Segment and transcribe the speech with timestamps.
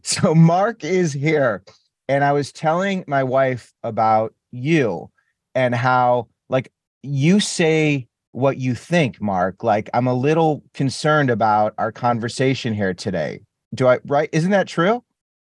[0.04, 1.62] So Mark is here.
[2.08, 5.10] And I was telling my wife about you
[5.54, 9.62] and how, like, you say what you think, Mark.
[9.62, 13.42] Like, I'm a little concerned about our conversation here today.
[13.74, 14.28] Do I, right?
[14.32, 15.04] Isn't that true?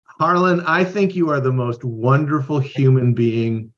[0.06, 3.72] Harlan, I think you are the most wonderful human being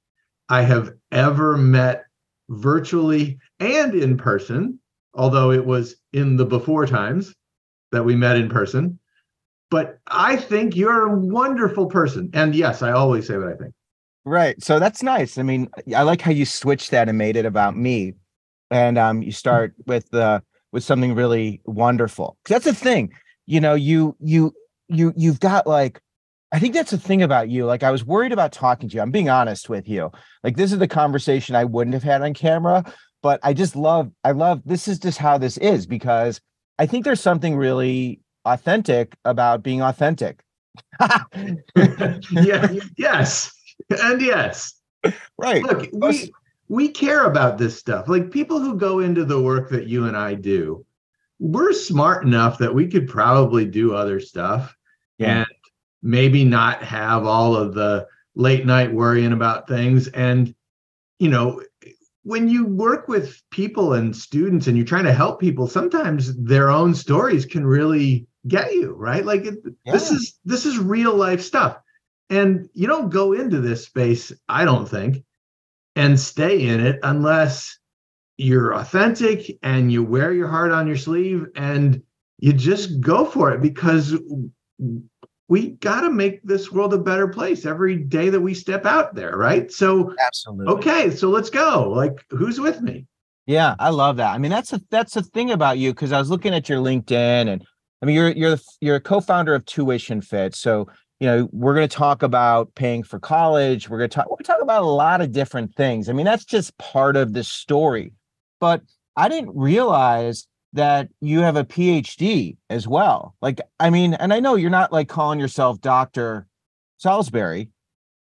[0.50, 2.05] I have ever met
[2.50, 4.80] virtually and in person,
[5.14, 7.34] although it was in the before times
[7.91, 9.00] that we met in person
[9.74, 12.30] but I think you're a wonderful person.
[12.36, 13.74] And yes, I always say what I think.
[14.24, 14.61] Right.
[14.61, 15.39] So that's nice.
[15.39, 18.14] I mean, I like how you switched that and made it about me.
[18.70, 22.38] And um, you start with uh, with something really wonderful.
[22.47, 23.14] That's the thing.
[23.47, 24.54] You know, you you
[24.89, 26.00] you you've got like
[26.52, 27.66] I think that's the thing about you.
[27.66, 29.02] Like I was worried about talking to you.
[29.02, 30.11] I'm being honest with you.
[30.44, 32.83] Like this is the conversation I wouldn't have had on camera,
[33.23, 36.39] but I just love I love this is just how this is because
[36.78, 40.44] I think there's something really authentic about being authentic.
[42.31, 43.52] yeah, yes.
[43.89, 44.73] And yes.
[45.38, 45.63] Right.
[45.63, 46.31] Look, we
[46.69, 48.08] we care about this stuff.
[48.08, 50.86] Like people who go into the work that you and I do,
[51.39, 54.75] we're smart enough that we could probably do other stuff
[55.17, 55.39] yeah.
[55.39, 55.47] and
[56.02, 60.55] maybe not have all of the late night worrying about things and
[61.19, 61.61] you know
[62.23, 66.69] when you work with people and students and you're trying to help people sometimes their
[66.69, 69.25] own stories can really get you right?
[69.25, 69.55] Like it,
[69.86, 69.94] yeah.
[69.94, 71.77] this is this is real life stuff.
[72.30, 75.23] And you don't go into this space i don't think
[75.95, 77.77] and stay in it unless
[78.38, 82.02] you're authentic and you wear your heart on your sleeve and
[82.39, 84.17] you just go for it because
[85.47, 89.14] we got to make this world a better place every day that we step out
[89.14, 89.71] there right?
[89.71, 90.73] So absolutely.
[90.73, 91.91] okay so let's go.
[91.91, 93.05] Like who's with me?
[93.45, 94.33] Yeah i love that.
[94.33, 96.80] I mean that's a that's a thing about you because i was looking at your
[96.80, 97.64] linkedin and
[98.03, 100.89] I mean, you're you're you're a co-founder of Tuition Fit, so
[101.21, 103.87] you know we're going to talk about paying for college.
[103.87, 104.25] We're going to talk.
[104.25, 106.09] We're going to talk about a lot of different things.
[106.09, 108.11] I mean, that's just part of the story.
[108.59, 108.81] But
[109.15, 113.36] I didn't realize that you have a PhD as well.
[113.42, 116.45] Like, I mean, and I know you're not like calling yourself Doctor
[116.97, 117.69] Salisbury,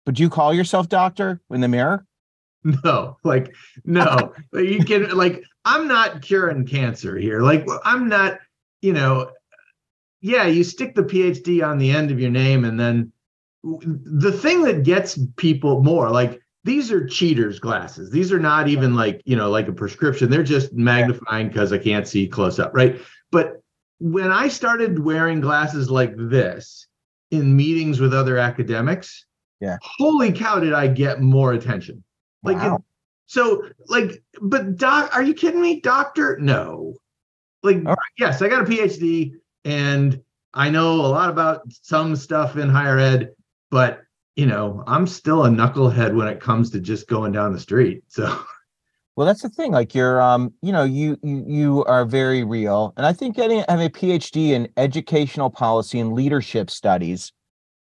[0.06, 2.06] but do you call yourself Doctor in the mirror?
[2.62, 3.52] No, like
[3.84, 7.40] no, you can like I'm not curing cancer here.
[7.40, 8.38] Like I'm not,
[8.80, 9.30] you know,
[10.24, 13.12] yeah, you stick the PhD on the end of your name, and then
[13.62, 18.10] the thing that gets people more like these are cheaters glasses.
[18.10, 20.30] These are not even like, you know, like a prescription.
[20.30, 22.98] They're just magnifying because I can't see close up, right?
[23.32, 23.60] But
[23.98, 26.86] when I started wearing glasses like this
[27.30, 29.26] in meetings with other academics,
[29.60, 29.76] yeah.
[29.82, 32.02] Holy cow, did I get more attention.
[32.42, 32.82] Like wow.
[33.26, 35.80] so like but doc are you kidding me?
[35.80, 36.38] Doctor?
[36.38, 36.94] No.
[37.62, 37.98] Like right.
[38.16, 39.32] yes, I got a PhD
[39.64, 40.20] and
[40.52, 43.30] I know a lot about some stuff in higher ed,
[43.70, 44.02] but
[44.36, 48.02] you know, I'm still a knucklehead when it comes to just going down the street.
[48.08, 48.44] So
[49.16, 49.72] well, that's the thing.
[49.72, 53.64] Like you're, um, you know, you you you are very real, and I think getting
[53.68, 57.32] having a PhD in educational policy and leadership studies,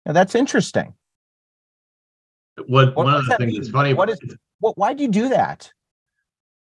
[0.04, 0.93] now that's interesting.
[2.66, 3.60] What, what one of the things mean?
[3.60, 3.94] that's funny.
[3.94, 4.19] What is
[4.60, 4.77] what?
[4.77, 5.72] Why do you do that?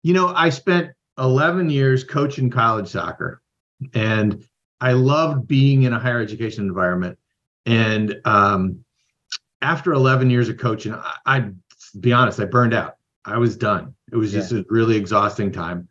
[0.03, 3.43] You know, I spent 11 years coaching college soccer,
[3.95, 4.45] and
[4.81, 7.19] I loved being in a higher education environment.
[7.67, 8.85] And um,
[9.61, 11.51] after 11 years of coaching, I, I
[11.99, 12.97] be honest, I burned out.
[13.25, 13.95] I was done.
[14.13, 14.61] It was just yeah.
[14.61, 15.89] a really exhausting time.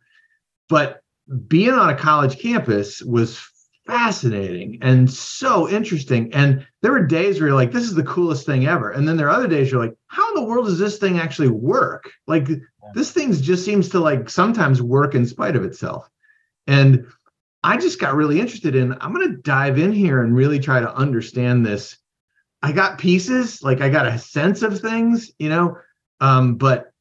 [0.68, 1.02] But
[1.46, 3.40] being on a college campus was
[3.86, 6.32] fascinating and so interesting.
[6.32, 8.90] And there were days where you're like, this is the coolest thing ever.
[8.90, 11.18] And then there are other days you're like, how in the world does this thing
[11.18, 12.10] actually work?
[12.26, 12.56] Like yeah.
[12.94, 16.08] this thing just seems to like sometimes work in spite of itself.
[16.66, 17.06] And
[17.62, 20.80] I just got really interested in I'm going to dive in here and really try
[20.80, 21.98] to understand this.
[22.62, 25.76] I got pieces, like I got a sense of things, you know,
[26.20, 26.92] um, but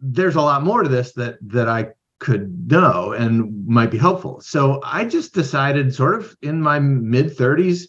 [0.00, 1.88] there's a lot more to this that that I
[2.20, 4.40] could know and might be helpful.
[4.40, 7.84] So I just decided sort of in my mid 30s,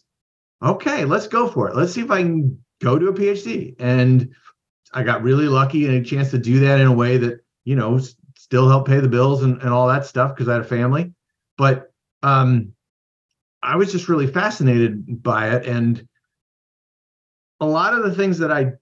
[0.62, 1.76] okay, let's go for it.
[1.76, 3.76] Let's see if I can go to a PhD.
[3.80, 4.34] And
[4.94, 7.76] I got really lucky and a chance to do that in a way that, you
[7.76, 8.00] know,
[8.46, 11.12] still help pay the bills and, and all that stuff because I had a family.
[11.58, 12.74] But um,
[13.64, 15.66] I was just really fascinated by it.
[15.66, 16.08] And
[17.60, 18.74] a lot of the things that I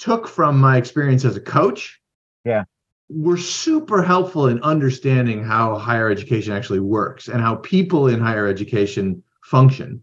[0.00, 2.00] took from my experience as a coach
[2.44, 2.64] yeah
[3.08, 8.46] were super helpful in understanding how higher education actually works and how people in higher
[8.46, 10.02] education function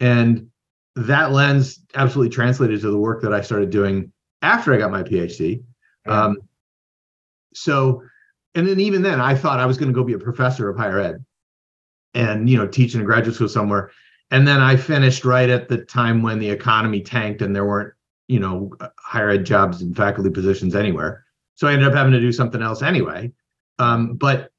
[0.00, 0.46] and
[0.96, 4.12] that lens absolutely translated to the work that i started doing
[4.42, 5.62] after i got my phd
[6.06, 6.36] um,
[7.54, 8.02] so
[8.54, 10.76] and then even then i thought i was going to go be a professor of
[10.76, 11.24] higher ed
[12.14, 13.90] and you know teach in a graduate school somewhere
[14.30, 17.94] and then I finished right at the time when the economy tanked and there weren't,
[18.28, 21.24] you know, higher ed jobs and faculty positions anywhere.
[21.56, 23.32] So I ended up having to do something else anyway.
[23.78, 24.50] Um, but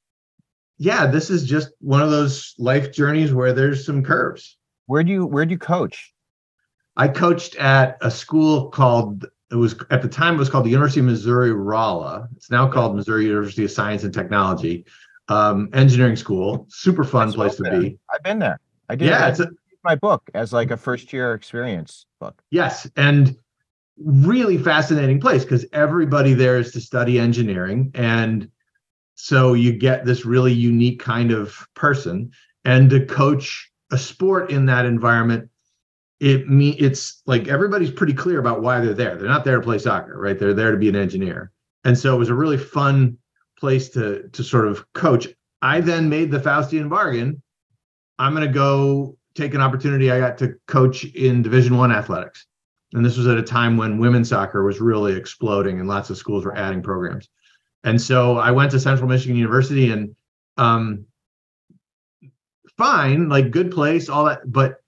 [0.78, 4.58] yeah, this is just one of those life journeys where there's some curves.
[4.86, 6.12] Where do you where do you coach?
[6.96, 10.70] I coached at a school called it was at the time it was called the
[10.70, 12.26] University of Missouri Rolla.
[12.36, 14.86] It's now called Missouri University of Science and Technology,
[15.28, 16.66] um, engineering school.
[16.70, 17.98] Super fun That's place to well be.
[18.12, 18.58] I've been there.
[18.88, 19.08] I did.
[19.08, 19.54] Yeah, I it's a, did
[19.84, 22.42] my book as like a first year experience book.
[22.50, 23.36] yes, and
[23.98, 28.48] really fascinating place because everybody there is to study engineering, and
[29.16, 32.30] so you get this really unique kind of person,
[32.64, 35.50] and to coach a sport in that environment
[36.22, 39.16] it me it's like everybody's pretty clear about why they're there.
[39.16, 40.38] They're not there to play soccer, right?
[40.38, 41.50] They're there to be an engineer.
[41.84, 43.18] And so it was a really fun
[43.58, 45.26] place to to sort of coach.
[45.60, 47.42] I then made the Faustian bargain.
[48.20, 52.46] I'm going to go take an opportunity I got to coach in Division 1 athletics.
[52.92, 56.18] And this was at a time when women's soccer was really exploding and lots of
[56.18, 57.28] schools were adding programs.
[57.82, 60.14] And so I went to Central Michigan University and
[60.56, 61.04] um
[62.78, 64.81] fine, like good place, all that, but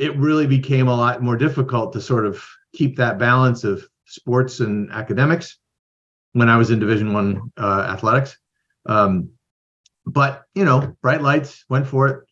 [0.00, 2.42] it really became a lot more difficult to sort of
[2.72, 5.58] keep that balance of sports and academics
[6.32, 8.38] when I was in Division One uh, athletics.
[8.86, 9.28] Um,
[10.06, 12.26] but you know, bright lights went for it.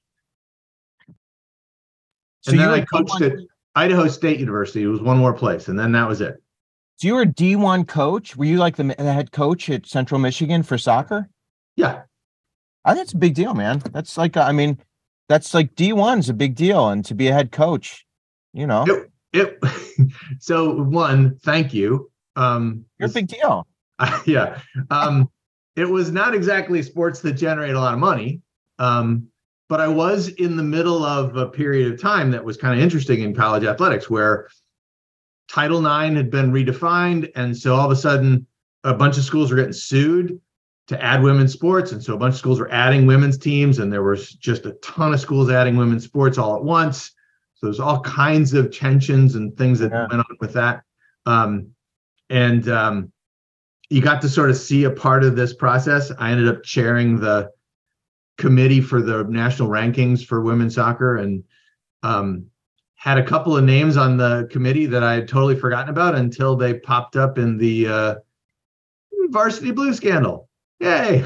[2.40, 3.38] So and then you I coached D1 at
[3.74, 4.82] Idaho State University.
[4.82, 6.42] It was one more place, and then that was it.
[6.96, 8.34] So you were a D one coach.
[8.34, 11.28] Were you like the, the head coach at Central Michigan for soccer?
[11.76, 12.04] Yeah,
[12.86, 13.82] I think it's a big deal, man.
[13.92, 14.78] That's like I mean,
[15.28, 18.06] that's like D one's a big deal, and to be a head coach,
[18.52, 19.10] you know, Yep.
[19.32, 19.58] it.
[20.40, 22.10] so one, thank you.
[22.36, 23.66] Um, you're a big deal.
[24.26, 24.60] yeah.
[24.90, 25.28] Um,
[25.76, 28.40] it was not exactly sports that generate a lot of money.
[28.78, 29.28] Um,
[29.68, 32.82] but I was in the middle of a period of time that was kind of
[32.82, 34.48] interesting in college athletics where
[35.48, 37.30] Title IX had been redefined.
[37.34, 38.46] And so all of a sudden,
[38.84, 40.40] a bunch of schools were getting sued
[40.88, 41.92] to add women's sports.
[41.92, 44.72] And so a bunch of schools were adding women's teams, and there was just a
[44.82, 47.12] ton of schools adding women's sports all at once.
[47.54, 50.06] So there's all kinds of tensions and things that Yeah.
[50.08, 50.82] went on with that.
[51.26, 51.68] Um,
[52.30, 53.12] and um,
[53.90, 56.10] you got to sort of see a part of this process.
[56.18, 57.50] I ended up chairing the
[58.38, 61.42] committee for the national rankings for women's soccer and
[62.02, 62.46] um,
[62.94, 66.54] had a couple of names on the committee that I had totally forgotten about until
[66.56, 68.14] they popped up in the uh,
[69.30, 70.47] varsity blue scandal.
[70.80, 71.24] Yay.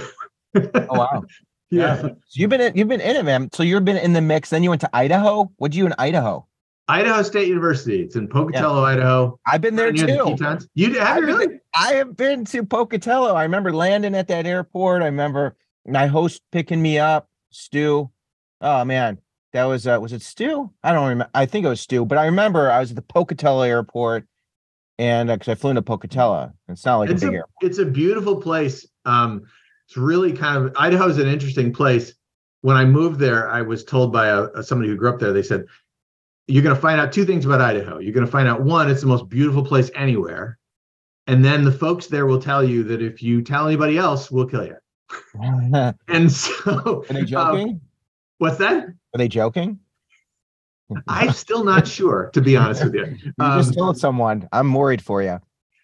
[0.54, 1.22] Oh wow.
[1.70, 2.02] yeah.
[2.02, 3.50] So you've been in, you've been in it, man.
[3.52, 4.50] So you've been in the mix.
[4.50, 5.50] Then you went to Idaho.
[5.56, 6.46] What'd you in Idaho?
[6.88, 8.02] Idaho State University.
[8.02, 9.38] It's in Pocatello, Idaho.
[9.46, 10.36] I've been there the too.
[10.36, 10.68] Tetons.
[10.74, 11.60] You have you I've been really?
[11.74, 13.34] I have been to Pocatello.
[13.34, 15.02] I remember landing at that airport.
[15.02, 15.56] I remember
[15.86, 18.10] my host picking me up, Stu.
[18.60, 19.18] Oh man,
[19.52, 20.70] that was uh was it Stu?
[20.82, 21.30] I don't remember.
[21.34, 24.26] I think it was Stu, but I remember I was at the Pocatello airport
[24.98, 26.52] and because I flew into Pocatello.
[26.68, 27.54] It's not like it's a big a, airport.
[27.62, 28.86] it's a beautiful place.
[29.04, 29.42] Um,
[29.86, 32.14] it's really kind of Idaho is an interesting place.
[32.60, 35.32] When I moved there, I was told by a, a- somebody who grew up there.
[35.32, 35.64] They said,
[36.46, 37.98] "You're going to find out two things about Idaho.
[37.98, 40.58] You're going to find out one, it's the most beautiful place anywhere,
[41.26, 44.46] and then the folks there will tell you that if you tell anybody else, we'll
[44.46, 44.76] kill you."
[46.08, 47.80] And so, are they um, joking?
[48.38, 48.84] what's that?
[48.84, 49.78] Are they joking?
[51.08, 53.16] I'm still not sure, to be honest with you.
[53.24, 54.48] You Um, just told someone.
[54.52, 55.38] I'm worried for you.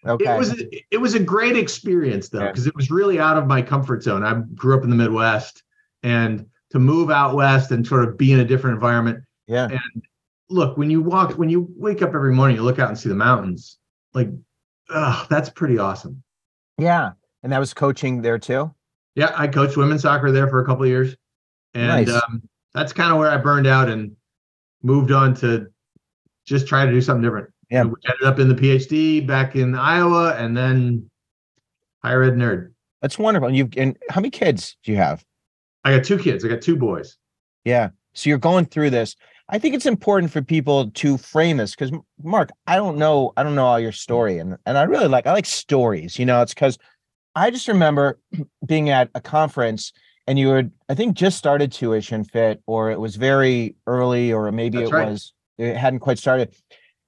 [0.05, 0.33] Okay.
[0.33, 2.47] It was it was a great experience though Yeah.
[2.47, 4.23] because it was really out of my comfort zone.
[4.23, 5.63] I grew up in the Midwest,
[6.03, 9.23] and to move out west and sort of be in a different environment.
[9.47, 9.67] yeah.
[9.69, 10.03] And
[10.49, 13.09] look, when you walk, when you wake up every morning, you look out and see
[13.09, 13.77] the mountains.
[14.13, 14.29] Like,
[14.89, 16.23] oh, that's pretty awesome.
[16.77, 17.11] Yeah.
[17.43, 18.73] And that was coaching there too.
[19.15, 21.15] Yeah, I coached women's soccer there for a couple of years,
[21.73, 22.21] and Nice.
[22.23, 22.41] um,
[22.73, 24.15] that's kind of where I burned out and
[24.83, 25.67] moved on to
[26.45, 27.49] just try to do something different.
[27.69, 27.83] Yeah.
[27.83, 31.09] We ended up in the PhD back in Iowa, and then
[32.03, 32.71] higher ed nerd.
[33.01, 33.47] That's wonderful.
[33.47, 35.23] And you've and how many kids do you have?
[35.83, 36.43] I got two kids.
[36.43, 37.17] I got two boys.
[37.63, 37.89] Yeah.
[38.13, 39.15] So you're going through this.
[39.49, 43.43] I think it's important for people to frame this because Mark, I don't know, I
[43.43, 44.37] don't know all your story.
[44.37, 46.77] And and I really like I like stories, you know, it's because
[47.35, 48.19] I just remember
[48.65, 49.93] being at a conference
[50.29, 54.51] and you had, I think just started tuition fit, or it was very early, or
[54.51, 55.09] maybe That's it right.
[55.09, 56.55] was it hadn't quite started.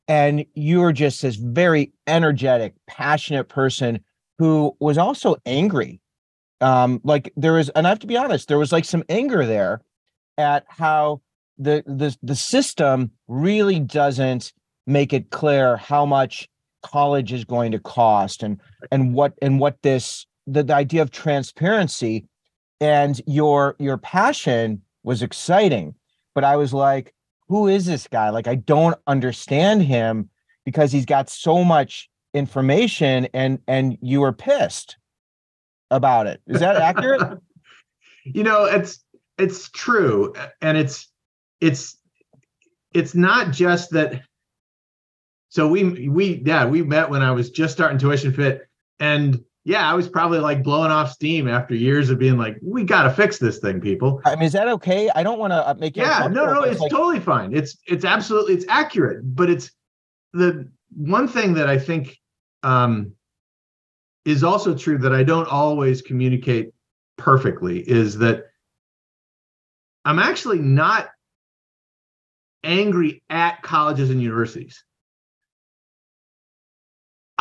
[0.07, 4.03] And you were just this very energetic, passionate person
[4.39, 6.01] who was also angry.
[6.61, 9.45] Um, like there was, and I have to be honest, there was like some anger
[9.45, 9.81] there
[10.39, 11.21] at how
[11.59, 14.51] the the the system really doesn't
[14.87, 16.49] make it clear how much
[16.81, 18.59] college is going to cost and
[18.91, 22.25] and what and what this the, the idea of transparency
[22.81, 25.95] and your your passion was exciting
[26.35, 27.13] but i was like
[27.51, 28.29] who is this guy?
[28.29, 30.29] Like, I don't understand him
[30.63, 34.95] because he's got so much information and and you were pissed
[35.91, 36.41] about it.
[36.47, 37.39] Is that accurate?
[38.23, 39.03] you know, it's
[39.37, 40.33] it's true.
[40.61, 41.09] And it's
[41.59, 41.97] it's
[42.93, 44.21] it's not just that
[45.49, 48.65] so we we yeah, we met when I was just starting tuition fit
[49.01, 52.83] and yeah, I was probably like blowing off steam after years of being like, we
[52.83, 54.19] got to fix this thing, people.
[54.25, 55.09] I mean, is that okay?
[55.13, 56.03] I don't want to uh, make you.
[56.03, 57.55] Yeah, no, no, it's, like- totally fine.
[57.55, 59.71] It's it's absolutely it's accurate, but it's
[60.33, 62.17] the one thing that I think
[62.63, 63.13] um,
[64.25, 66.71] is also true that I don't always communicate
[67.17, 68.45] perfectly is that
[70.05, 71.09] I'm actually not
[72.63, 74.83] angry at colleges and universities.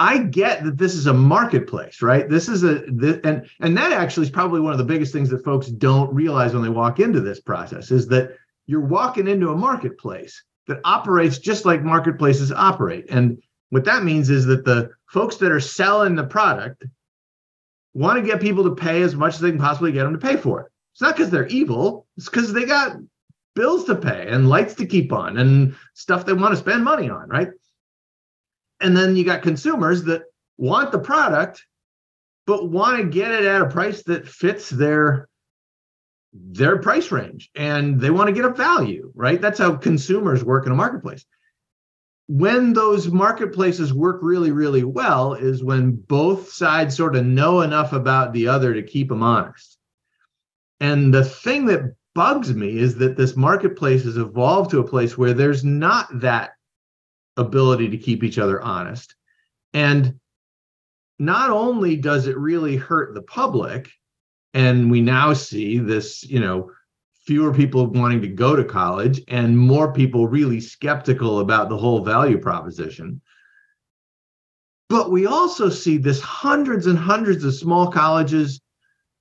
[0.01, 2.27] I get that this is a marketplace, right?
[2.27, 5.29] This is a this, and and that actually is probably one of the biggest things
[5.29, 8.35] that folks don't realize when they walk into this process is that
[8.67, 13.11] you're walking into a marketplace that operates just like marketplaces operate.
[13.11, 16.83] And what that means is that the folks that are selling the product
[17.93, 20.27] want to get people to pay as much as they can possibly get them to
[20.27, 20.73] pay for it.
[20.95, 22.97] It's not because they're evil, it's because they got
[23.55, 27.11] bills to pay and lights to keep on and stuff they want to spend money
[27.11, 27.51] on, right?
[28.81, 30.23] And then you got consumers that
[30.57, 31.65] want the product,
[32.47, 35.29] but want to get it at a price that fits their
[36.33, 39.41] their price range and they want to get a value, right?
[39.41, 41.25] That's how consumers work in a marketplace.
[42.29, 47.93] When those marketplaces work really, really well is when both sides sort of know enough
[47.93, 49.79] about the other to keep them honest.
[50.79, 55.19] And the thing that bugs me is that this marketplace has evolved to a place
[55.19, 56.53] where there's not that
[57.41, 59.15] ability to keep each other honest.
[59.73, 60.21] And
[61.19, 63.91] not only does it really hurt the public,
[64.55, 66.71] and we now see this, you know,
[67.27, 72.05] fewer people wanting to go to college and more people really skeptical about the whole
[72.05, 73.21] value proposition.
[74.89, 78.61] But we also see this hundreds and hundreds of small colleges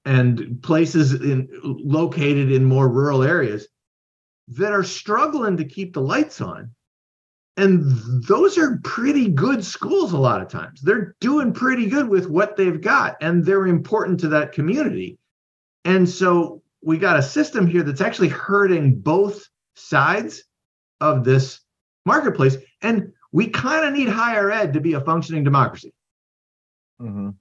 [0.06, 3.68] and places in, located in more rural areas
[4.48, 6.72] that are struggling to keep the lights on
[7.60, 7.84] and
[8.24, 10.80] those are pretty good schools a lot of times.
[10.82, 15.18] They're doing pretty good with what they've got, and they're important to that community.
[15.84, 20.44] And so we got a system here that's actually hurting both sides
[21.02, 21.60] of this
[22.06, 22.56] marketplace.
[22.82, 25.94] And we kind of need higher ed to be a functioning democracy.
[27.02, 27.32] Mm-hmm.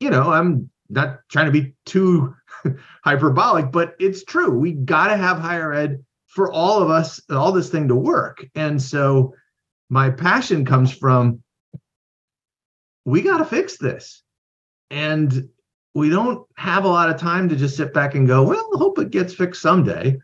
[0.00, 2.34] You know, I'm not trying to be too
[3.04, 4.50] hyperbolic, but it's true.
[4.50, 8.44] We got to have higher ed for all of us, all this thing to work.
[8.56, 9.34] And so
[9.90, 11.42] my passion comes from
[13.04, 14.22] we got to fix this.
[14.90, 15.48] And
[15.94, 18.78] we don't have a lot of time to just sit back and go, well, I
[18.78, 20.16] hope it gets fixed someday.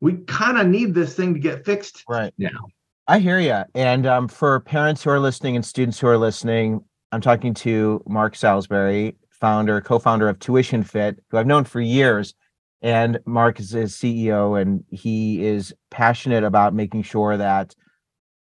[0.00, 2.68] We kind of need this thing to get fixed right now.
[3.06, 3.62] I hear you.
[3.74, 8.02] And um, for parents who are listening and students who are listening, I'm talking to
[8.06, 12.34] Mark Salisbury, founder, co-founder of Tuition Fit, who I've known for years.
[12.82, 17.74] And Mark is his CEO, and he is passionate about making sure that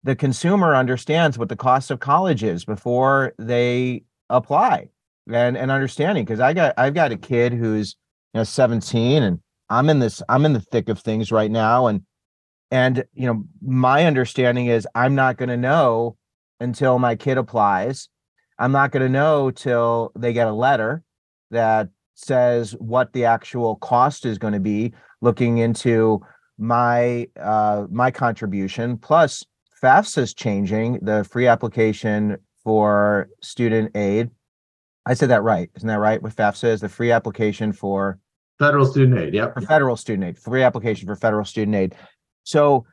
[0.05, 4.89] the consumer understands what the cost of college is before they apply
[5.33, 7.97] and and understanding because i got i've got a kid who's
[8.33, 11.87] you know 17 and i'm in this i'm in the thick of things right now.
[11.87, 12.03] And
[12.71, 16.17] and you know my understanding is i'm not going to know
[16.61, 18.09] until my kid applies.
[18.59, 21.03] I'm not going to know till they get a letter
[21.51, 26.21] that says what the actual cost is going to be looking into
[26.57, 29.45] my uh my contribution plus
[29.85, 34.31] FAFSA is changing the free application for student aid.
[35.05, 35.71] I said that right.
[35.77, 36.23] Isn't that right?
[36.23, 38.19] With FAFSA is the free application for
[38.59, 39.35] federal student aid.
[39.35, 39.53] Yep.
[39.53, 41.95] For federal student aid, free application for federal student aid.
[42.45, 42.87] So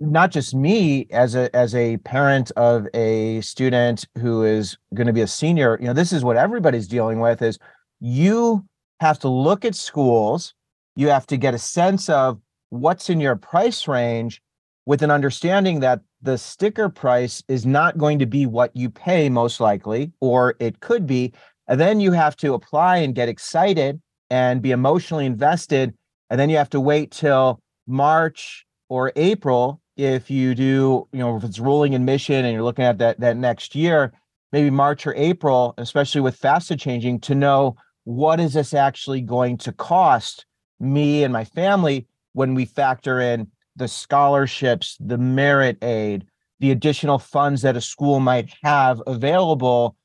[0.00, 5.12] not just me as a as a parent of a student who is going to
[5.12, 7.58] be a senior, you know, this is what everybody's dealing with is
[8.00, 8.64] you
[9.00, 10.54] have to look at schools,
[10.94, 14.40] you have to get a sense of what's in your price range
[14.86, 19.28] with an understanding that the sticker price is not going to be what you pay
[19.28, 21.32] most likely, or it could be.
[21.66, 24.00] And then you have to apply and get excited
[24.30, 25.92] and be emotionally invested.
[26.30, 31.36] And then you have to wait till March or April if you do, you know,
[31.36, 34.12] if it's rolling admission and you're looking at that that next year,
[34.52, 39.56] maybe March or April, especially with FAFSA changing, to know what is this actually going
[39.58, 40.44] to cost
[40.78, 46.26] me and my family when we factor in the scholarships, the merit aid,
[46.60, 49.96] the additional funds that a school might have available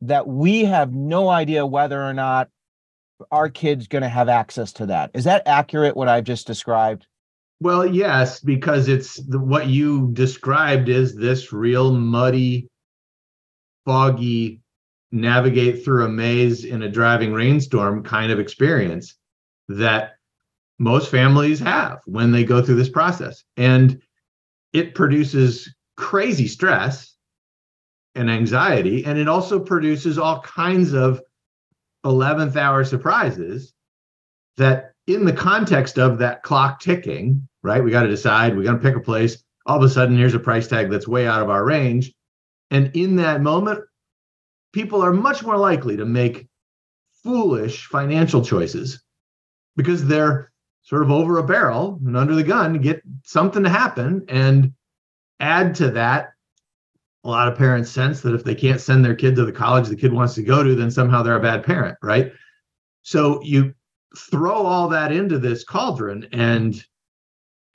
[0.00, 2.48] that we have no idea whether or not
[3.30, 5.10] our kids going to have access to that.
[5.12, 7.06] Is that accurate what I've just described?
[7.60, 12.68] Well, yes, because it's the, what you described is this real muddy,
[13.84, 14.60] foggy,
[15.10, 19.16] navigate through a maze in a driving rainstorm kind of experience
[19.68, 20.17] that
[20.78, 23.44] most families have when they go through this process.
[23.56, 24.00] And
[24.72, 27.16] it produces crazy stress
[28.14, 29.04] and anxiety.
[29.04, 31.20] And it also produces all kinds of
[32.04, 33.72] 11th hour surprises
[34.56, 37.82] that, in the context of that clock ticking, right?
[37.82, 39.42] We got to decide, we got to pick a place.
[39.66, 42.12] All of a sudden, here's a price tag that's way out of our range.
[42.70, 43.80] And in that moment,
[44.72, 46.46] people are much more likely to make
[47.22, 49.02] foolish financial choices
[49.76, 50.52] because they're
[50.88, 54.72] sort of over a barrel and under the gun get something to happen and
[55.38, 56.30] add to that
[57.24, 59.86] a lot of parents sense that if they can't send their kid to the college
[59.86, 62.32] the kid wants to go to then somehow they're a bad parent right?
[63.02, 63.74] So you
[64.16, 66.82] throw all that into this cauldron and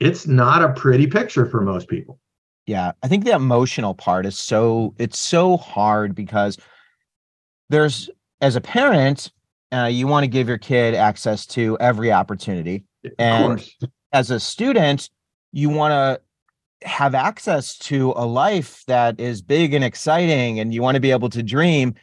[0.00, 2.18] it's not a pretty picture for most people.
[2.66, 6.58] Yeah i think the emotional part is so it's so hard because
[7.70, 9.30] there's as a parent
[9.70, 12.84] uh, you want to give your kid access to every opportunity
[13.18, 13.66] and
[14.12, 15.10] as a student
[15.52, 20.82] you want to have access to a life that is big and exciting and you
[20.82, 21.94] want to be able to dream.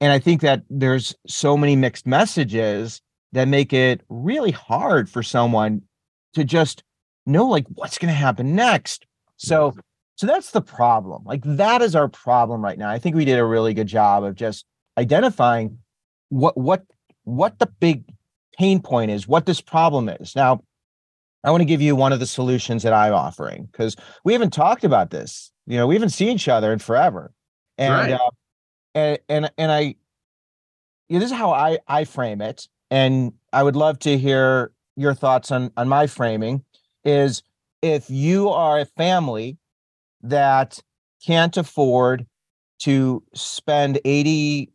[0.00, 3.00] And i think that there's so many mixed messages
[3.32, 5.82] that make it really hard for someone
[6.34, 6.82] to just
[7.26, 9.06] know like what's going to happen next.
[9.36, 9.74] So
[10.16, 11.24] so that's the problem.
[11.24, 12.88] Like that is our problem right now.
[12.88, 14.64] I think we did a really good job of just
[14.96, 15.78] identifying
[16.28, 16.84] what what
[17.24, 18.04] what the big
[18.58, 20.60] pain point is what this problem is now
[21.44, 24.52] I want to give you one of the solutions that I'm offering because we haven't
[24.52, 25.52] talked about this.
[25.66, 27.32] You know, we haven't seen each other in forever,
[27.76, 28.12] and right.
[28.12, 28.30] uh,
[28.94, 29.94] and and and I, you
[31.10, 35.12] know, this is how I I frame it, and I would love to hear your
[35.12, 36.64] thoughts on on my framing.
[37.04, 37.42] Is
[37.82, 39.58] if you are a family
[40.22, 40.80] that
[41.24, 42.26] can't afford
[42.80, 44.72] to spend eighty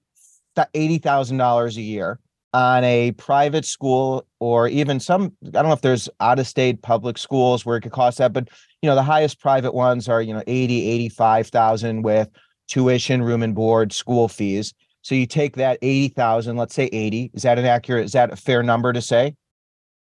[0.75, 2.19] eighty thousand dollars a year
[2.53, 6.81] on a private school or even some i don't know if there's out of state
[6.81, 8.49] public schools where it could cost that but
[8.81, 12.29] you know the highest private ones are you know 80 85,000 with
[12.69, 14.73] tuition room and board school fees.
[15.01, 18.35] So you take that 80,000 let's say 80 is that an accurate is that a
[18.35, 19.35] fair number to say?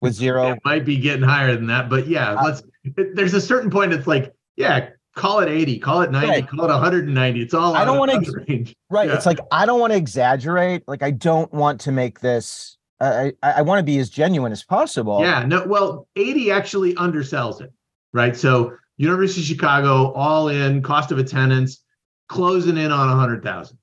[0.01, 0.51] With zero?
[0.51, 2.63] it might be getting higher than that but yeah uh, let's
[3.13, 6.47] there's a certain point it's like yeah call it 80 call it 90 right.
[6.47, 9.15] call it 190 it's all i don't want to range right yeah.
[9.15, 13.31] it's like i don't want to exaggerate like i don't want to make this i
[13.43, 17.61] i, I want to be as genuine as possible yeah no well 80 actually undersells
[17.61, 17.71] it
[18.11, 21.83] right so university of chicago all in cost of attendance
[22.27, 23.77] closing in on 100000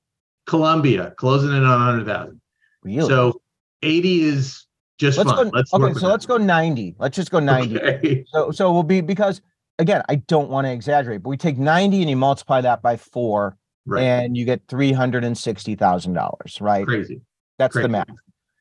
[0.47, 2.41] columbia closing in on 100000
[2.83, 3.09] really?
[3.09, 3.41] so
[3.83, 4.67] 80 is
[4.99, 5.49] just let's fun.
[5.49, 8.25] Go, let's okay so let's go 90 let's just go 90 okay.
[8.27, 9.41] so so we'll be because
[9.81, 12.97] again, I don't want to exaggerate, but we take 90 and you multiply that by
[12.97, 14.03] four, right.
[14.03, 16.87] and you get $360,000, right?
[16.87, 17.21] Crazy.
[17.59, 17.83] That's Crazy.
[17.83, 18.09] the math.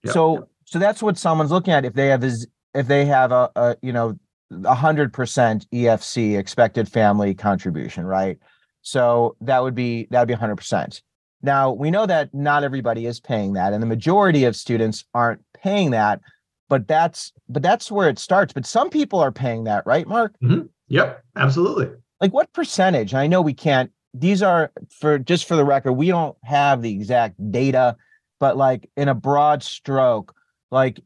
[0.04, 0.14] Yep.
[0.14, 3.50] So, so that's what someone's looking at if they have is if they have a,
[3.56, 4.18] a you know,
[4.64, 8.38] a hundred percent EFC expected family contribution, right?
[8.82, 11.02] So that would be that would be hundred percent.
[11.42, 15.42] Now we know that not everybody is paying that, and the majority of students aren't
[15.54, 16.22] paying that.
[16.70, 18.54] But that's but that's where it starts.
[18.54, 20.34] But some people are paying that, right, Mark?
[20.44, 20.68] Mm-hmm.
[20.90, 21.90] Yep, absolutely.
[22.20, 23.14] Like what percentage?
[23.14, 26.92] I know we can't, these are for just for the record, we don't have the
[26.92, 27.96] exact data,
[28.40, 30.36] but like in a broad stroke,
[30.72, 31.00] like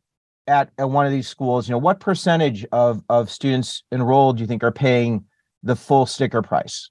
[0.47, 4.41] at, at one of these schools, you know, what percentage of of students enrolled do
[4.41, 5.25] you think are paying
[5.61, 6.89] the full sticker price?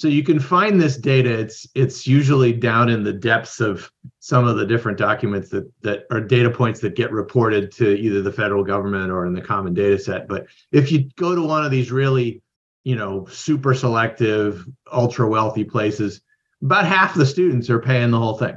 [0.00, 1.30] So you can find this data.
[1.30, 6.04] It's it's usually down in the depths of some of the different documents that that
[6.10, 9.74] are data points that get reported to either the federal government or in the common
[9.74, 10.26] data set.
[10.26, 12.40] But if you go to one of these really,
[12.82, 16.22] you know, super selective, ultra wealthy places,
[16.62, 18.56] about half the students are paying the whole thing.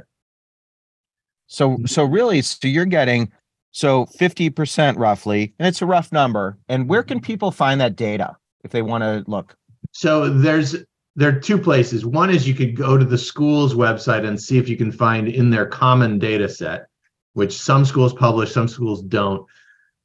[1.48, 3.30] So so really, so you're getting
[3.70, 6.56] so 50% roughly, and it's a rough number.
[6.70, 7.26] And where can mm-hmm.
[7.26, 9.58] people find that data if they want to look?
[9.92, 10.74] So there's
[11.16, 12.04] there are two places.
[12.04, 15.28] One is you could go to the school's website and see if you can find
[15.28, 16.86] in their common data set,
[17.34, 19.46] which some schools publish, some schools don't.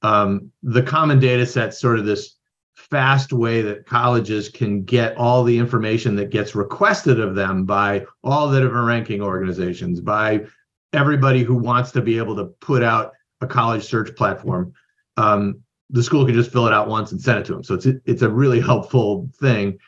[0.01, 2.35] Um, the common data set sort of this
[2.75, 8.05] fast way that colleges can get all the information that gets requested of them by
[8.23, 10.45] all the different ranking organizations, by
[10.93, 14.73] everybody who wants to be able to put out a college search platform.
[15.17, 17.63] Um, the school can just fill it out once and send it to them.
[17.63, 19.79] So it's it's a really helpful thing.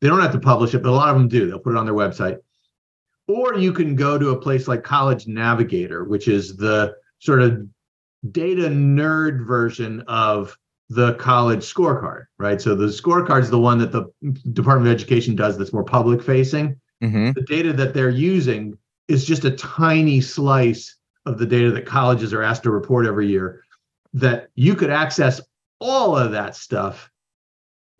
[0.00, 1.46] They don't have to publish it, but a lot of them do.
[1.46, 2.38] They'll put it on their website.
[3.28, 7.66] Or you can go to a place like College Navigator, which is the sort of
[8.32, 10.56] data nerd version of
[10.88, 12.60] the college scorecard, right?
[12.60, 14.06] So the scorecard is the one that the
[14.52, 16.80] Department of Education does that's more public facing.
[17.02, 17.32] Mm-hmm.
[17.32, 22.32] The data that they're using is just a tiny slice of the data that colleges
[22.32, 23.62] are asked to report every year
[24.14, 25.40] that you could access
[25.80, 27.09] all of that stuff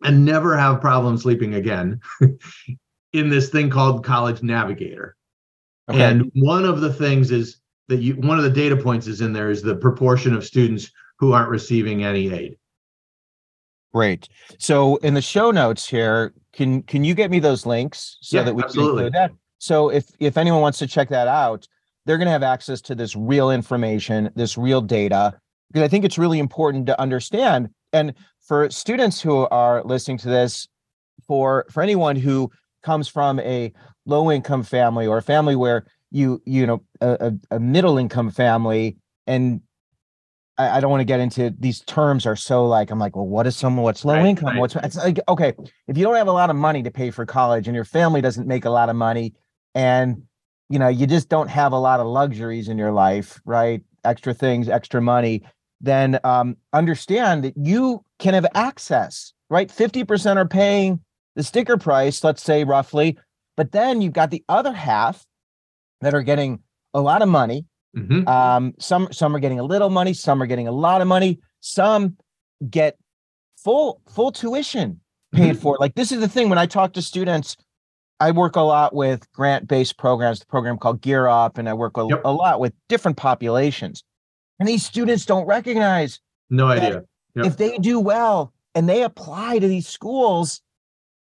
[0.03, 1.99] and never have problems sleeping again
[3.13, 5.15] in this thing called college navigator
[5.89, 6.03] Okay.
[6.03, 7.57] and one of the things is
[7.89, 10.91] that you one of the data points is in there is the proportion of students
[11.19, 12.57] who aren't receiving any aid
[13.93, 14.29] Great.
[14.57, 18.43] So in the show notes here, can can you get me those links so Yeah,
[18.43, 18.91] that we absolutely.
[18.91, 19.31] can include that?
[19.57, 21.67] So if if anyone wants to check that out,
[22.05, 25.37] they're going to have access to this real information, this real data,
[25.69, 27.69] because I think it's really important to understand.
[27.91, 28.13] And
[28.51, 30.67] for students who are listening to this,
[31.25, 32.51] for for anyone who
[32.83, 33.71] comes from a
[34.05, 38.97] low income family or a family where you you know a, a, middle income family
[39.25, 39.61] and
[40.57, 43.25] I, I don't want to get into these terms are so like I'm like, well,
[43.25, 44.47] what is someone what's low Right, income?
[44.47, 44.59] right.
[44.59, 45.53] What's it's like okay,
[45.87, 48.19] if you don't have a lot of money to pay for college and your family
[48.19, 49.33] doesn't make a lot of money
[49.75, 50.23] and
[50.69, 53.81] you know you just don't have a lot of luxuries in your life, right?
[54.03, 55.41] Extra things, extra money,
[55.81, 59.69] then um, understand that you can have access, right?
[59.69, 60.99] 50% are paying
[61.35, 63.17] the sticker price, let's say roughly,
[63.57, 65.25] but then you've got the other half
[66.01, 66.59] that are getting
[66.93, 67.65] a lot of money
[67.95, 68.25] Mhm.
[68.25, 71.39] um, some some are getting a little money, some are getting a lot of money,
[71.59, 72.15] some
[72.69, 72.97] get
[73.57, 75.01] full full tuition
[75.33, 75.75] paid for.
[75.77, 77.57] Like this is the thing when I talk to students,
[78.21, 81.97] I work a lot with grant-based programs, the program called Gear Up, and I work
[81.97, 82.21] a, Yep.
[82.23, 84.03] a lot with different populations.
[84.61, 86.19] And these students don't recognize
[86.51, 87.45] no idea Yep.
[87.47, 90.61] if they do well and they apply to these schools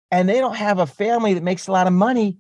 [0.10, 2.38] and they don't have a family that makes a lot of money,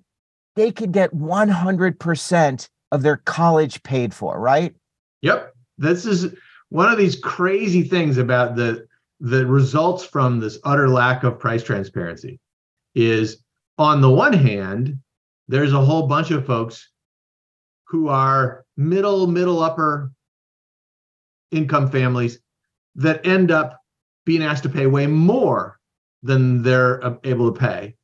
[0.56, 4.74] they could get 100% of their college paid for, right?
[5.22, 5.54] Yep.
[5.78, 6.34] This is
[6.70, 8.88] one of these crazy things about the
[9.20, 12.40] the results from this utter lack of price transparency
[12.96, 13.44] is
[13.78, 14.98] on the one hand,
[15.48, 16.90] there's a whole bunch of folks
[17.86, 20.12] who are middle, middle upper
[21.52, 22.40] income families
[22.96, 23.82] that end up
[24.26, 25.80] being asked to pay way more
[26.24, 27.96] than they're able to pay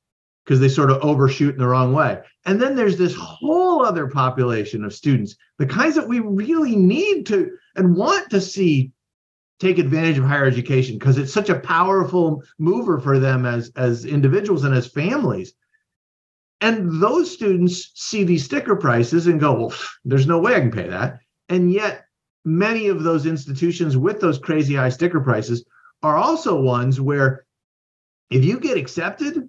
[0.45, 2.19] because they sort of overshoot in the wrong way.
[2.45, 7.25] And then there's this whole other population of students, the kinds that we really need
[7.27, 8.91] to and want to see
[9.59, 14.05] take advantage of higher education because it's such a powerful mover for them as as
[14.05, 15.53] individuals and as families.
[16.59, 19.73] And those students see these sticker prices and go, well,
[20.05, 21.19] there's no way I can pay that.
[21.49, 22.05] And yet,
[22.45, 25.63] many of those institutions with those crazy high sticker prices
[26.01, 27.45] are also ones where
[28.29, 29.47] if you get accepted,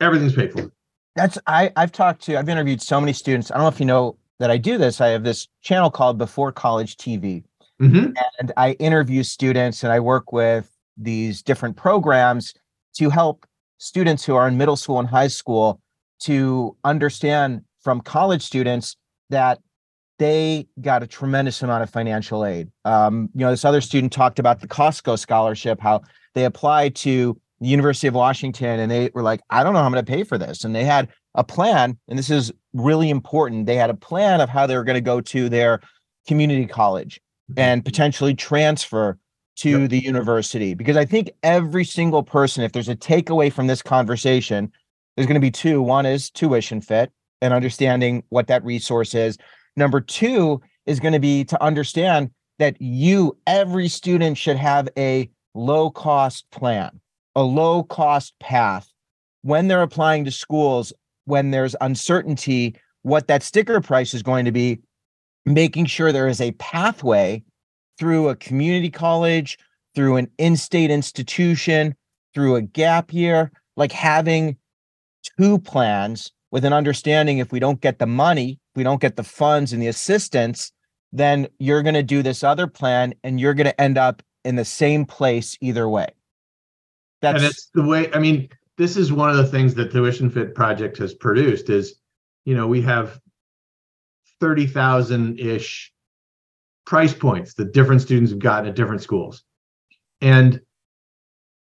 [0.00, 0.70] everything's paid for.
[1.16, 3.50] That's I I've talked to I've interviewed so many students.
[3.50, 5.00] I don't know if you know that I do this.
[5.00, 7.44] I have this channel called Before College TV
[7.80, 8.12] Mhm.
[8.40, 12.52] and I interview students and I work with these different programs
[12.96, 13.46] to help
[13.78, 15.80] students who are in middle school and high school
[16.20, 18.96] to understand from college students
[19.30, 19.60] that
[20.18, 22.70] they got a tremendous amount of financial aid.
[22.84, 26.02] Um, you know, this other student talked about the Costco scholarship, how
[26.34, 29.86] they applied to the University of Washington and they were like, I don't know how
[29.86, 30.64] I'm going to pay for this.
[30.64, 33.66] And they had a plan, and this is really important.
[33.66, 35.80] They had a plan of how they were going to go to their
[36.26, 37.20] community college
[37.56, 39.18] and potentially transfer
[39.56, 39.90] to Yep.
[39.90, 44.70] the university because i think every single person if there's a takeaway from this conversation
[45.16, 49.36] there's going to be two one is tuition fit and understanding what that resource is
[49.78, 55.30] number two is going to be to understand that you every student should have a
[55.54, 57.00] low cost plan
[57.38, 58.92] a low cost path.
[59.42, 60.92] When they're applying to schools
[61.26, 64.80] when there's uncertainty what that sticker price is going to be
[65.46, 67.42] making sure there is a pathway
[67.96, 69.56] through a community college,
[69.94, 71.94] through an in state institution,
[72.34, 74.56] through a gap year, like having
[75.38, 79.24] two plans with an understanding if we don't get the money, we don't get the
[79.24, 80.72] funds and the assistance,
[81.12, 84.54] then you're going to do this other plan and you're going to end up in
[84.54, 86.06] the same place either way.
[86.06, 90.30] and That's it's the way i mean this is one of the things that tuition
[90.30, 91.96] fit project has produced is
[92.44, 93.18] you know we have
[94.40, 95.92] 30,000 ish
[96.86, 99.42] price points that different students have gotten at different schools
[100.20, 100.60] and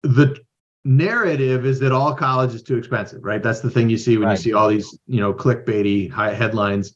[0.04, 0.38] the
[0.84, 4.28] narrative is that all college is too expensive right that's the thing you see when
[4.28, 4.38] Right.
[4.38, 6.96] you see all these you know clickbaity high headlines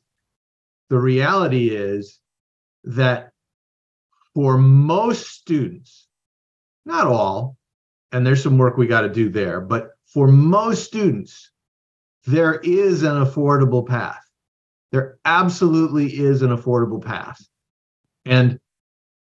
[0.89, 2.19] the reality is
[2.83, 3.31] that
[4.33, 6.07] for most students
[6.85, 7.57] not all
[8.11, 9.61] and there's some work we got to do there.
[9.61, 11.51] But for most students,
[12.25, 14.21] there is an affordable path.
[14.91, 17.39] There absolutely is an affordable path.
[18.25, 18.59] And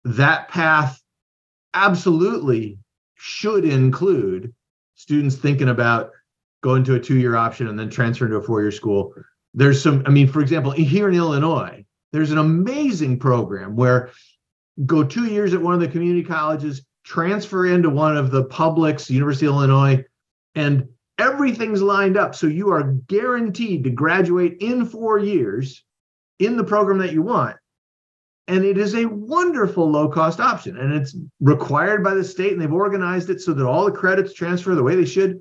[0.03, 0.99] that path
[1.73, 2.79] absolutely
[3.15, 4.53] should include
[4.95, 6.11] students thinking about
[6.61, 9.13] going to a two-year option and then transferring to a four-year school.
[9.53, 14.11] There's some, I mean, for example, here in Illinois, there's an amazing program where
[14.85, 19.09] go two years at one of the community colleges, transfer into one of the publics,
[19.09, 20.03] University of Illinois,
[20.55, 22.35] and everything's lined up.
[22.35, 25.83] So you are guaranteed to graduate in four years
[26.39, 27.57] in the program that you want.
[28.47, 30.77] And it is a wonderful low cost option.
[30.77, 34.33] And it's required by the state, and they've organized it so that all the credits
[34.33, 35.39] transfer the way they should.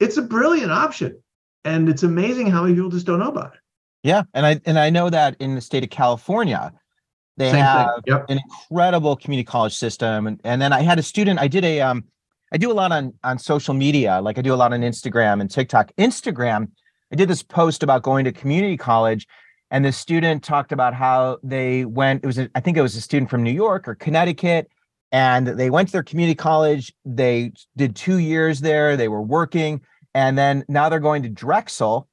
[0.00, 1.21] It's a brilliant option.
[1.64, 3.60] And it's amazing how many people just don't know about it.
[4.02, 4.22] Yeah.
[4.34, 6.72] And I and I know that in the state of California,
[7.36, 8.26] they Same have yep.
[8.28, 10.26] an incredible community college system.
[10.26, 12.04] And, and then I had a student, I did a um,
[12.52, 15.40] I do a lot on on social media, like I do a lot on Instagram
[15.40, 15.92] and TikTok.
[15.96, 16.68] Instagram,
[17.12, 19.26] I did this post about going to community college,
[19.70, 22.24] and the student talked about how they went.
[22.24, 24.68] It was, a, I think, it was a student from New York or Connecticut,
[25.12, 26.92] and they went to their community college.
[27.06, 28.96] They did two years there.
[28.96, 29.80] They were working,
[30.14, 32.08] and then now they're going to Drexel,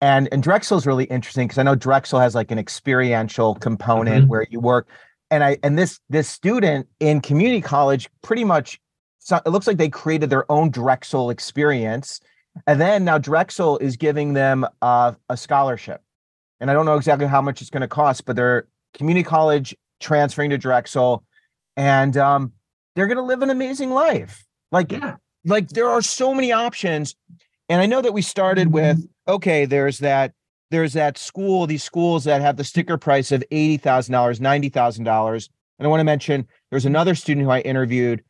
[0.00, 4.22] and and Drexel is really interesting because I know Drexel has like an experiential component
[4.22, 4.30] mm-hmm.
[4.30, 4.88] where you work.
[5.30, 8.80] And I and this this student in community college pretty much
[9.18, 12.20] so it looks like they created their own Drexel experience.
[12.66, 16.02] And then now Drexel is giving them uh, a scholarship.
[16.58, 19.76] And I don't know exactly how much it's going to cost, but they're community college
[20.00, 21.22] transferring to Drexel
[21.76, 22.52] and um,
[22.96, 24.44] they're going to live an amazing life.
[24.72, 25.16] Like, yeah.
[25.44, 27.14] Like there are so many options.
[27.68, 29.32] And I know that we started with mm-hmm.
[29.32, 30.32] okay, there's that
[30.70, 34.68] there's that school, these schools that have the sticker price of eighty thousand dollars, ninety
[34.68, 35.48] thousand dollars.
[35.78, 38.22] And I want to mention there's another student who I interviewed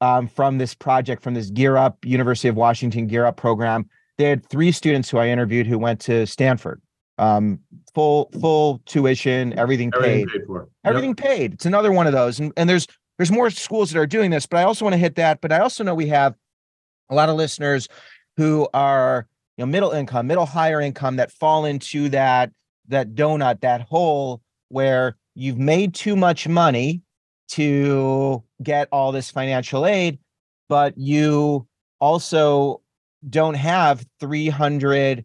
[0.00, 3.88] um, from this project, from this Gear Up University of Washington Gear Up program.
[4.18, 6.80] They had three students who I interviewed who went to Stanford.
[7.18, 7.60] Um,
[7.94, 10.28] full full tuition, everything, everything paid.
[10.28, 10.68] paid for.
[10.84, 11.16] Everything yep.
[11.18, 11.52] paid.
[11.54, 12.40] It's another one of those.
[12.40, 12.86] And and there's
[13.18, 15.40] there's more schools that are doing this, but I also want to hit that.
[15.40, 16.34] But I also know we have
[17.12, 17.88] a lot of listeners
[18.36, 22.50] who are you know middle income middle higher income that fall into that
[22.88, 27.02] that donut that hole where you've made too much money
[27.48, 30.18] to get all this financial aid
[30.68, 31.66] but you
[32.00, 32.80] also
[33.28, 35.24] don't have three hundred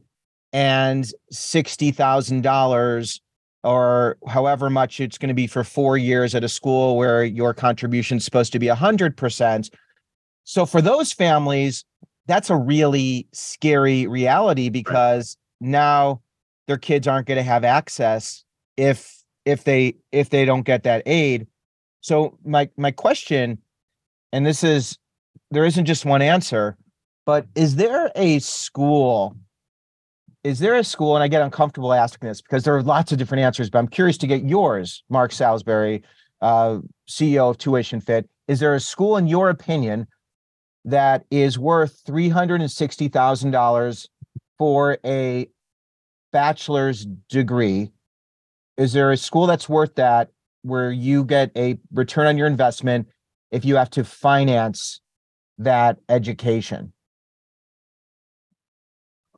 [0.52, 3.22] and sixty thousand dollars
[3.64, 7.54] or however much it's going to be for four years at a school where your
[7.54, 9.70] contribution is supposed to be a hundred percent
[10.48, 11.84] so for those families
[12.26, 15.70] that's a really scary reality because right.
[15.70, 16.22] now
[16.68, 18.46] their kids aren't going to have access
[18.78, 21.48] if if they if they don't get that aid
[22.00, 23.58] so my my question
[24.32, 24.98] and this is
[25.52, 26.78] there isn't just one answer
[27.26, 29.36] but is there a school
[30.46, 33.18] is there a school and i get uncomfortable asking this because there are lots of
[33.18, 36.02] different answers but i'm curious to get yours mark salisbury
[36.42, 36.78] uh,
[37.10, 40.08] ceo of tuition fit is there a school in your opinion
[40.88, 44.08] that is worth $360,000
[44.58, 45.48] for a
[46.32, 47.92] bachelor's degree.
[48.78, 50.30] Is there a school that's worth that
[50.62, 53.10] where you get a return on your investment
[53.52, 55.02] if you have to finance
[55.58, 56.94] that education?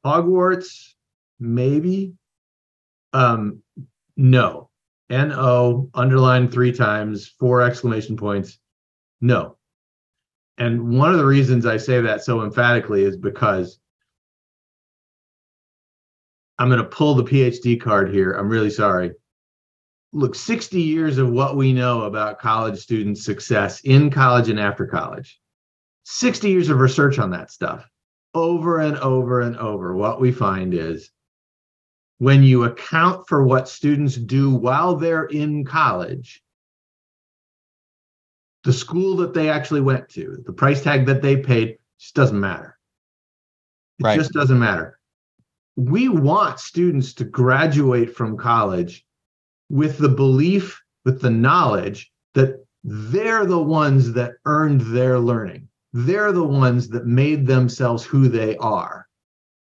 [0.05, 0.93] Hogwarts,
[1.39, 2.13] maybe.
[3.11, 3.63] Um,
[4.15, 4.69] no.
[5.09, 8.59] N O underlined three times, four exclamation points.
[9.19, 9.57] No.
[10.59, 13.79] And one of the reasons I say that so emphatically is because
[16.59, 18.33] I'm going to pull the PhD card here.
[18.33, 19.13] I'm really sorry.
[20.11, 24.85] Look, 60 years of what we know about college student success in college and after
[24.85, 25.39] college,
[26.03, 27.89] 60 years of research on that stuff.
[28.33, 31.09] Over and over and over, what we find is
[32.17, 36.43] when you account for what students do while they're in college,
[38.63, 42.39] the school that they actually went to, the price tag that they paid, just doesn't
[42.39, 42.77] matter.
[43.99, 44.17] It right.
[44.17, 44.99] just doesn't matter.
[45.75, 49.05] We want students to graduate from college
[49.69, 55.67] with the belief, with the knowledge that they're the ones that earned their learning.
[55.93, 59.07] They're the ones that made themselves who they are.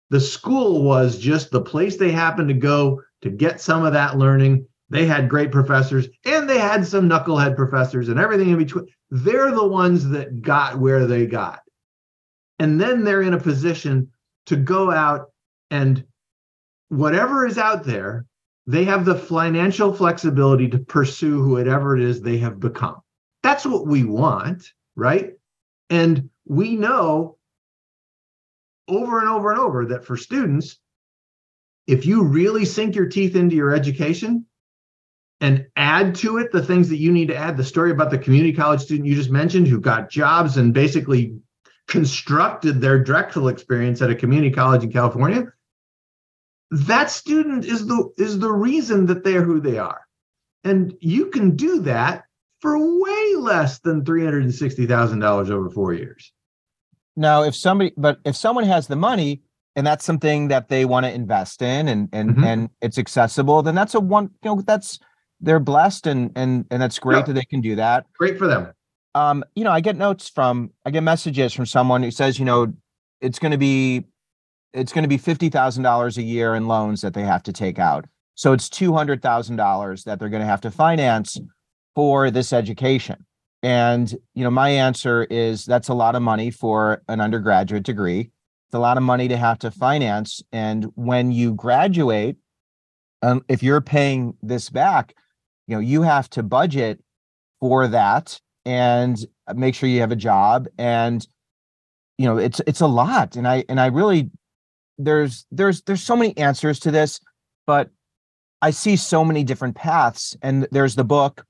[0.09, 4.17] The school was just the place they happened to go to get some of that
[4.17, 8.85] learning they had great professors and they had some knucklehead professors and everything in between.
[9.09, 11.61] They're the ones that got where they got.
[12.59, 14.11] And then they're in a position
[14.45, 15.31] to go out
[15.71, 16.05] and
[16.89, 18.27] whatever is out there,
[18.67, 23.01] they have the financial flexibility to pursue whatever it is they have become.
[23.41, 25.31] That's what we want, right?
[25.89, 27.37] And we know
[28.87, 30.77] over and over and over that for students,
[31.87, 34.45] if you really sink your teeth into your education,
[35.43, 37.57] and add to it the things that you need to add.
[37.57, 41.35] The story about the community college student you just mentioned who got jobs and basically
[41.89, 45.51] constructed their Drexel experience at a community college in California.
[46.71, 50.07] That student is the is the reason that they're who they are.
[50.63, 52.23] And you can do that
[52.61, 56.31] for way less than $360,000 over 4 years.
[57.17, 59.41] Now, if somebody but if someone has the money,
[59.75, 62.43] and that's something that they want to invest in and and mm-hmm.
[62.45, 64.99] and it's accessible then that's a one you know that's
[65.43, 67.23] they're blessed and and and that's great yeah.
[67.23, 68.05] that they can do that.
[68.17, 68.73] Great for them.
[69.15, 72.45] Um you know i get notes from i get messages from someone who says you
[72.45, 72.73] know
[73.21, 74.05] it's going to be
[74.73, 78.05] it's going to be $50,000 a year in loans that they have to take out.
[78.33, 81.39] So it's $200,000 that they're going to have to finance
[81.93, 83.23] for this education.
[83.61, 88.19] And you know my answer is that's a lot of money for an undergraduate degree.
[88.19, 90.41] It's a lot of money to have to finance.
[90.51, 92.35] And when you graduate,
[93.21, 95.15] um, if you're paying this back,
[95.67, 97.01] you know, you have to budget
[97.59, 99.17] for that and
[99.55, 100.67] make sure you have a job.
[100.77, 101.25] And,
[102.17, 103.35] you know, it's it's a lot.
[103.35, 104.29] And I and I really
[104.97, 107.19] there's there's there's so many answers to this,
[107.65, 107.89] but
[108.61, 110.37] I see so many different paths.
[110.41, 111.45] And there's the book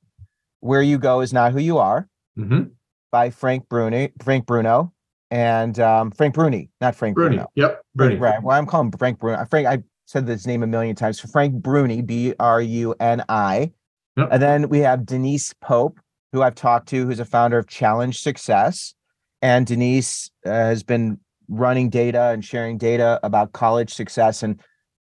[0.61, 2.63] Where You Go Is Not Who You Are mm-hmm.
[3.11, 4.93] by Frank Bruno, Frank Bruno
[5.31, 7.37] and um, Frank Bruni, not Frank Bruni.
[7.37, 7.49] Bruno.
[7.55, 8.15] Yep, Bruni.
[8.17, 8.41] Right.
[8.41, 9.43] Well, I'm calling Frank Bruno.
[9.45, 11.19] Frank, I said this name a million times.
[11.19, 13.71] Frank Bruni, B R U N I.
[14.17, 14.29] Yep.
[14.31, 15.99] And then we have Denise Pope,
[16.31, 18.93] who I've talked to, who's a founder of Challenge Success.
[19.41, 24.59] And Denise uh, has been running data and sharing data about college success and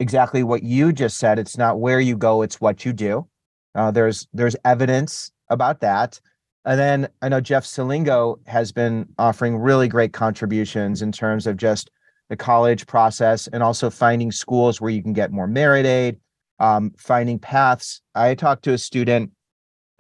[0.01, 1.39] exactly what you just said.
[1.39, 3.27] It's not where you go, it's what you do.
[3.75, 6.21] Uh, there's there's evidence about that.
[6.65, 11.57] And then I know Jeff Selingo has been offering really great contributions in terms of
[11.57, 11.91] just
[12.31, 16.17] the college process and also finding schools where you can get more merit aid,
[16.59, 18.01] um, finding paths.
[18.15, 19.31] I talked to a student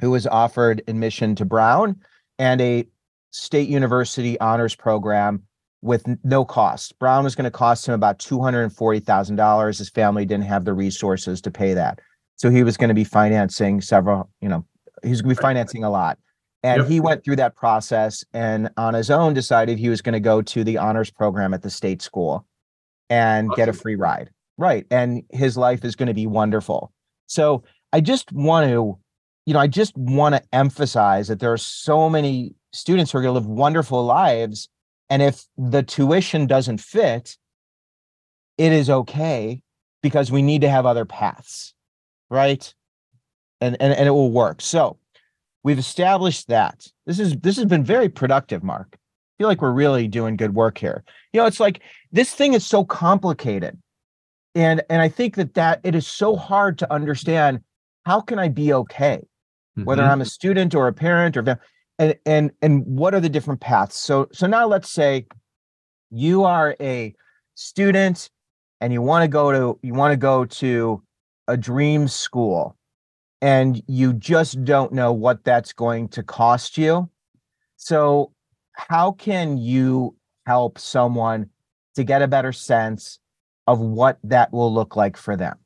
[0.00, 1.96] who was offered admission to Brown
[2.38, 2.86] and a
[3.30, 5.42] state university honors program
[5.82, 6.98] with no cost.
[6.98, 9.78] Brown was going to cost him about $240,000.
[9.78, 12.00] His family didn't have the resources to pay that.
[12.36, 14.64] So he was going to be financing several, you know,
[15.02, 16.18] he's going to be financing a lot.
[16.62, 16.90] And yep.
[16.90, 20.40] he went through that process and on his own decided he was going to go
[20.40, 22.46] to the honors program at the state school
[23.10, 23.56] and awesome.
[23.56, 24.30] get a free ride.
[24.56, 24.86] Right.
[24.90, 26.92] And his life is going to be wonderful.
[27.26, 28.98] So I just want to,
[29.46, 33.22] you know, I just want to emphasize that there are so many students who are
[33.22, 34.68] going to live wonderful lives.
[35.10, 37.36] And if the tuition doesn't fit,
[38.56, 39.62] it is okay
[40.02, 41.74] because we need to have other paths.
[42.30, 42.72] Right.
[43.60, 44.60] And, and, and it will work.
[44.60, 44.98] So
[45.64, 46.86] We've established that.
[47.06, 48.88] This is this has been very productive, Mark.
[48.92, 51.02] I feel like we're really doing good work here.
[51.32, 51.80] You know, it's like
[52.12, 53.76] this thing is so complicated.
[54.54, 57.60] And and I think that that it is so hard to understand
[58.04, 59.20] how can I be okay?
[59.76, 59.84] Mm-hmm.
[59.84, 61.58] Whether I'm a student or a parent or
[61.98, 63.96] and and and what are the different paths?
[63.96, 65.26] So so now let's say
[66.10, 67.14] you are a
[67.54, 68.30] student
[68.80, 71.02] and you want to go to you want to go to
[71.48, 72.76] a dream school
[73.44, 77.10] and you just don't know what that's going to cost you.
[77.76, 78.32] So,
[78.72, 81.50] how can you help someone
[81.94, 83.18] to get a better sense
[83.66, 85.58] of what that will look like for them?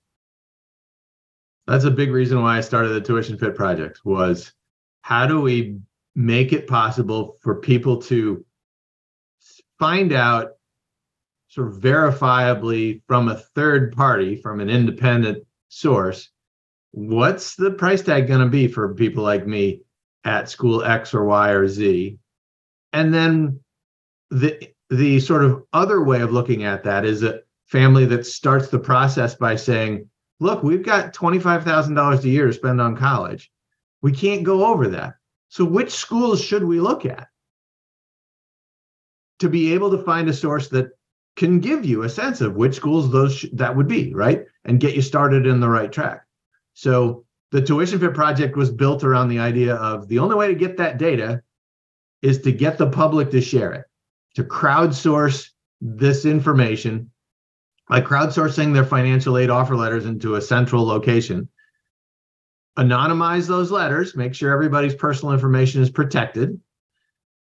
[1.67, 4.53] That's a big reason why I started the Tuition Fit project was
[5.03, 5.79] how do we
[6.15, 8.45] make it possible for people to
[9.79, 10.53] find out
[11.49, 16.31] sort of verifiably from a third party, from an independent source,
[16.93, 19.83] what's the price tag going to be for people like me
[20.25, 22.19] at school X or Y or Z?
[22.93, 23.61] And then
[24.31, 28.69] the the sort of other way of looking at that is a family that starts
[28.69, 30.09] the process by saying,
[30.41, 33.51] look, we've got $25,000 a year to spend on college.
[34.03, 35.15] We can't go over that.
[35.49, 37.29] So which schools should we look at?
[39.41, 40.91] To be able to find a source that
[41.37, 44.45] can give you a sense of which schools those sh- that would be, right?
[44.65, 46.23] And get you started in the right track.
[46.75, 50.55] So the Tuition Fit project was built around the idea of the only way to
[50.55, 51.43] get that data
[52.23, 53.87] is to get the public to share it,
[54.35, 55.51] to crowdsource
[55.81, 57.11] this information
[57.89, 61.49] by crowdsourcing their financial aid offer letters into a central location.
[62.79, 66.61] Anonymize those letters, make sure everybody's personal information is protected,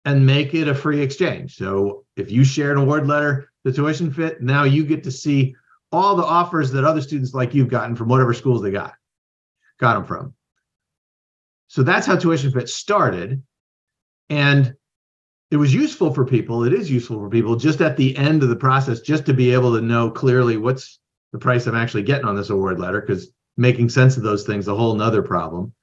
[0.05, 1.57] and make it a free exchange.
[1.57, 5.55] So if you share an award letter, the tuition fit, now you get to see
[5.93, 8.95] all the offers that other students like you've gotten from whatever schools they got
[9.79, 10.35] got them from.
[11.69, 13.43] So that's how Tuition Fit started.
[14.29, 14.75] And
[15.53, 16.65] it was useful for people.
[16.65, 19.53] It is useful for people just at the end of the process, just to be
[19.53, 20.99] able to know clearly what's
[21.33, 23.03] the price I'm actually getting on this award letter.
[23.03, 25.75] Because making sense of those things, a whole nother problem.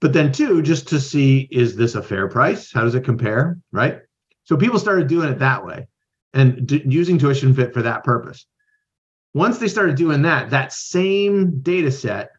[0.00, 2.72] But then, two, just to see is this a fair price?
[2.72, 3.58] How does it compare?
[3.70, 4.00] Right.
[4.42, 5.86] So people started doing it that way
[6.34, 8.46] and d- using tuition fit for that purpose.
[9.32, 12.30] Once they started doing that, that same data set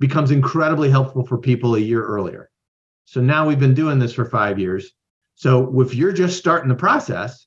[0.00, 2.50] becomes incredibly helpful for people a year earlier.
[3.06, 4.92] So now we've been doing this for five years.
[5.34, 7.46] So if you're just starting the process,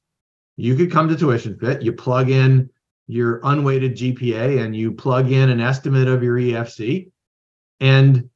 [0.56, 2.70] you could come to Tuition Fit, you plug in
[3.08, 7.12] your unweighted GPA and you plug in an estimate of your EFC,
[7.80, 8.30] and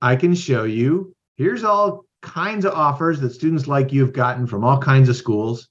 [0.00, 4.46] I can show you here's all kinds of offers that students like you have gotten
[4.46, 5.68] from all kinds of schools.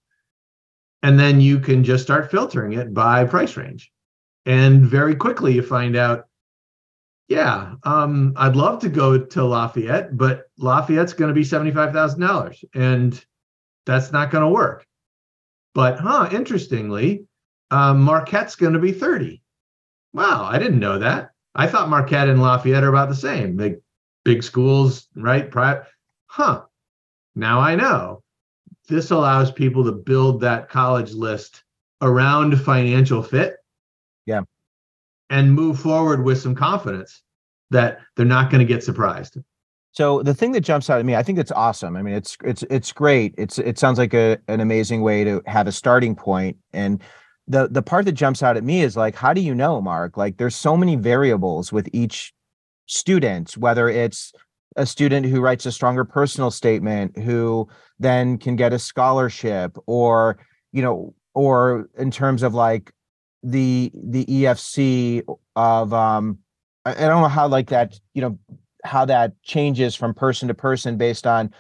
[1.01, 3.91] And then you can just start filtering it by price range.
[4.45, 6.25] And very quickly you find out,
[7.33, 13.25] yeah, um, I'd love to go to Lafayette, but Lafayette's going to be $75,000 and
[13.87, 14.85] that's not going to work.
[15.73, 17.25] But, huh, interestingly,
[17.71, 19.41] um, Marquette's going to be 30.
[20.13, 21.31] Wow, I didn't know that.
[21.55, 23.57] I thought Marquette and Lafayette are about the same.
[23.57, 23.77] Big,
[24.23, 25.49] big schools, right?
[25.49, 25.87] Private.
[26.27, 26.65] Huh.
[27.35, 28.21] Now I know.
[28.87, 31.63] This allows people to build that college list
[31.99, 33.55] around financial fit.
[35.33, 37.23] And move forward with some confidence
[37.71, 39.39] that they're not going to get surprised.
[39.91, 41.95] So the thing that jumps out at me, I think it's awesome.
[41.95, 43.33] I mean, it's it's it's great.
[43.37, 46.57] It's it sounds like a an amazing way to have a starting point.
[46.71, 47.01] And
[47.47, 50.17] the the part that jumps out at me is like, how do you know, Mark?
[50.17, 52.31] Like, there's so many variables with each
[52.85, 54.33] student, whether it's
[54.75, 57.67] a student who writes a stronger personal statement, who
[57.99, 60.37] then can get a scholarship, or
[60.71, 62.91] you know, or in terms of like
[63.43, 65.23] the the EFC
[65.55, 66.39] of um,
[66.85, 68.39] I, I don't know how like that, you know
[68.83, 71.53] how that changes from person to person based on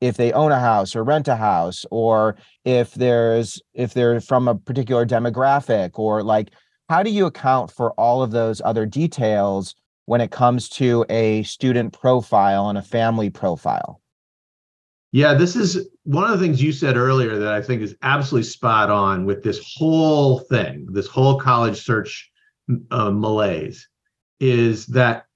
[0.00, 4.48] if they own a house or rent a house or if there's if they're from
[4.48, 6.50] a particular demographic or like
[6.88, 9.74] how do you account for all of those other details
[10.06, 14.00] when it comes to a student profile and a family profile?
[15.12, 18.48] Yeah this is one of the things you said earlier that i think is absolutely
[18.48, 22.30] spot on with this whole thing this whole college search
[22.90, 23.88] uh, malaise
[24.40, 25.26] is that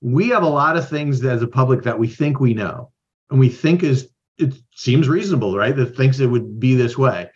[0.00, 2.90] we have a lot of things as a public that we think we know
[3.30, 4.08] and we think is
[4.38, 5.74] it seems reasonable right?
[5.74, 7.30] That thinks it would be this way.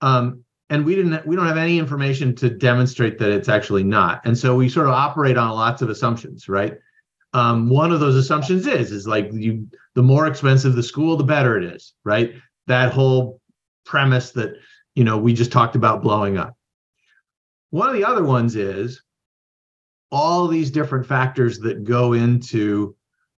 [0.00, 4.22] Um, and we didn't we don't have any information to demonstrate that it's actually not.
[4.24, 6.78] And so we sort of operate on lots of assumptions right
[7.34, 11.24] um, one of those assumptions is is like you the more expensive the school the
[11.24, 12.34] better it is right
[12.66, 13.40] that whole
[13.84, 14.54] premise that
[14.94, 16.56] you know we just talked about blowing up
[17.70, 19.02] one of the other ones is
[20.12, 22.94] all these different factors that go into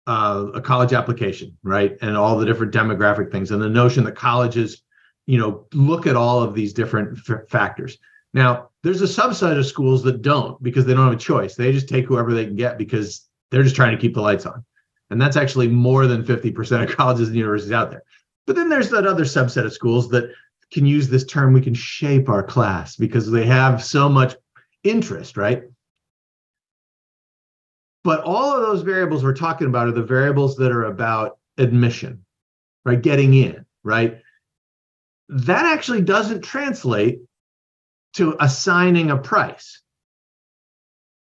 [0.07, 1.97] uh, a college application, right?
[2.03, 4.83] And all the different demographic things, and the notion that colleges,
[5.27, 7.97] you know, look at all of these different f- factors.
[8.35, 11.55] Now, there's a subset of schools that don't because they don't have a choice.
[11.55, 14.47] They just take whoever they can get because they're just trying to keep the lights
[14.47, 14.65] on.
[15.11, 18.03] And that's actually more than 50% of colleges and universities out there.
[18.47, 20.33] But then there's that other subset of schools that
[20.73, 24.35] can use this term we can shape our class because they have so much
[24.83, 25.65] interest, right?
[28.05, 32.25] But all of those variables we're talking about are the variables that are about admission,
[32.85, 33.01] right?
[33.01, 34.21] Getting in, right?
[35.29, 37.21] That actually doesn't translate
[38.15, 39.83] to assigning a price.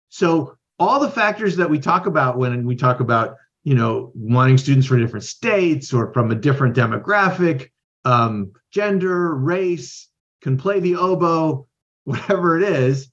[0.09, 4.59] So all the factors that we talk about when we talk about, you know, wanting
[4.59, 7.71] students from different states or from a different demographic,
[8.05, 10.09] um, gender, race,
[10.41, 11.67] can play the oboe,
[12.05, 13.11] whatever it is,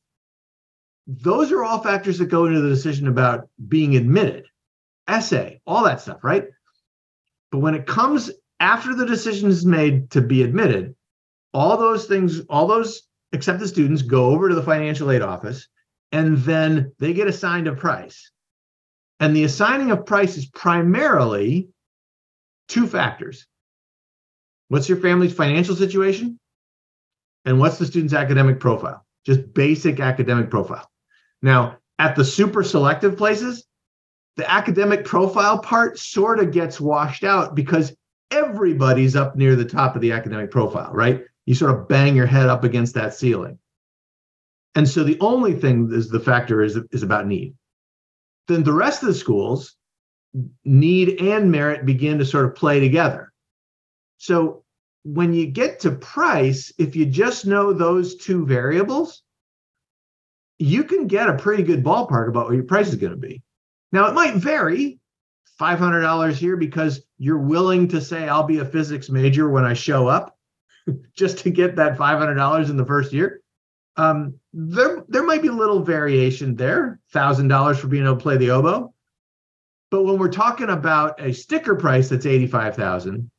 [1.07, 4.45] those are all factors that go into the decision about being admitted,
[5.07, 6.45] essay, all that stuff, right?
[7.51, 10.95] But when it comes after the decision is made to be admitted,
[11.53, 13.03] all those things, all those
[13.33, 15.67] accepted students go over to the financial aid office
[16.15, 18.31] and then they get assigned a price.
[19.19, 21.67] And the assigning of price is primarily
[22.69, 23.45] two factors.
[24.69, 26.39] What's your family's financial situation?
[27.43, 29.05] And what's the student's academic profile?
[29.25, 30.89] Just basic academic profile.
[31.41, 33.65] Now, at the super selective places,
[34.37, 37.93] the academic profile part sort of gets washed out because
[38.31, 41.25] everybody's up near the top of the academic profile, right?
[41.45, 43.59] You sort of bang your head up against that ceiling.
[44.75, 47.55] And so the only thing is the factor is, is about need.
[48.47, 49.75] Then the rest of the schools,
[50.65, 53.31] need and merit begin to sort of play together.
[54.17, 54.63] So
[55.03, 59.23] when you get to price, if you just know those two variables,
[60.57, 63.41] you can get a pretty good ballpark about what your price is going to be.
[63.91, 64.99] Now, it might vary
[65.59, 70.07] $500 here because you're willing to say, I'll be a physics major when I show
[70.07, 70.37] up
[71.15, 73.41] just to get that $500 in the first year.
[73.97, 78.21] Um, there there might be a little variation there, thousand dollars for being able to
[78.21, 78.93] play the oboe.
[79.91, 83.29] But when we're talking about a sticker price that's eighty five thousand,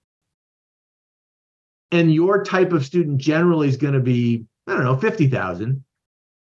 [1.91, 5.85] and your type of student generally is going to be I don't know fifty thousand,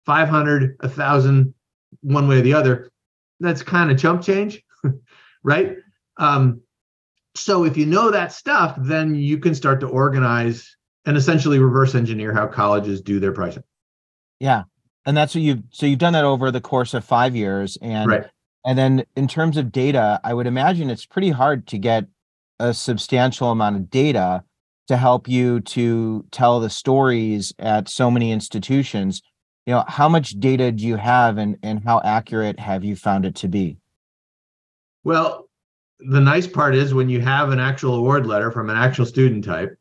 [0.05, 1.55] five hundred, a thousand,
[2.03, 2.91] one way or the other.
[3.41, 4.63] That's kind of chump change,
[5.43, 5.79] right?
[6.19, 6.61] Um,
[7.35, 11.95] so if you know that stuff, then you can start to organize and essentially reverse
[11.95, 13.63] engineer how colleges do their pricing.
[14.41, 14.65] Yeah.
[15.05, 17.79] And that's what you've so you've done that over the course of five years.
[17.81, 18.27] And right.
[18.65, 22.07] and then in terms of data, I would imagine it's pretty hard to get
[22.59, 24.43] a substantial amount of data
[24.89, 29.23] to help you to tell the stories at so many institutions.
[29.67, 33.27] You know, how much data do you have and, and how accurate have you found
[33.27, 33.79] it to be?
[35.03, 35.49] Well,
[35.99, 39.45] the nice part is when you have an actual award letter from an actual student
[39.45, 39.77] type,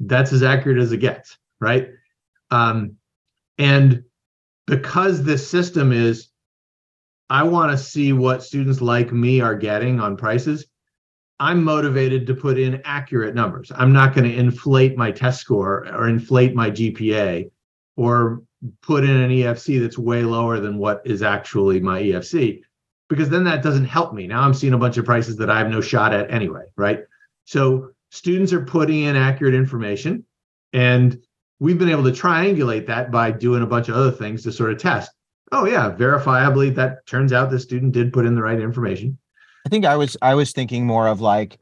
[0.00, 1.88] that's as accurate as it gets, right?
[2.50, 2.96] Um,
[3.58, 4.04] and
[4.66, 6.28] because this system is,
[7.30, 10.66] I want to see what students like me are getting on prices.
[11.40, 13.72] I'm motivated to put in accurate numbers.
[13.74, 17.50] I'm not going to inflate my test score or inflate my GPA
[17.96, 18.42] or
[18.82, 22.62] put in an EFC that's way lower than what is actually my EFC
[23.08, 24.26] because then that doesn't help me.
[24.26, 27.00] Now I'm seeing a bunch of prices that I have no shot at anyway, right?
[27.44, 30.24] So students are putting in accurate information
[30.72, 31.18] and
[31.62, 34.72] we've been able to triangulate that by doing a bunch of other things to sort
[34.72, 35.12] of test.
[35.52, 39.16] Oh yeah, verifiably that turns out the student did put in the right information.
[39.64, 41.60] I think I was I was thinking more of like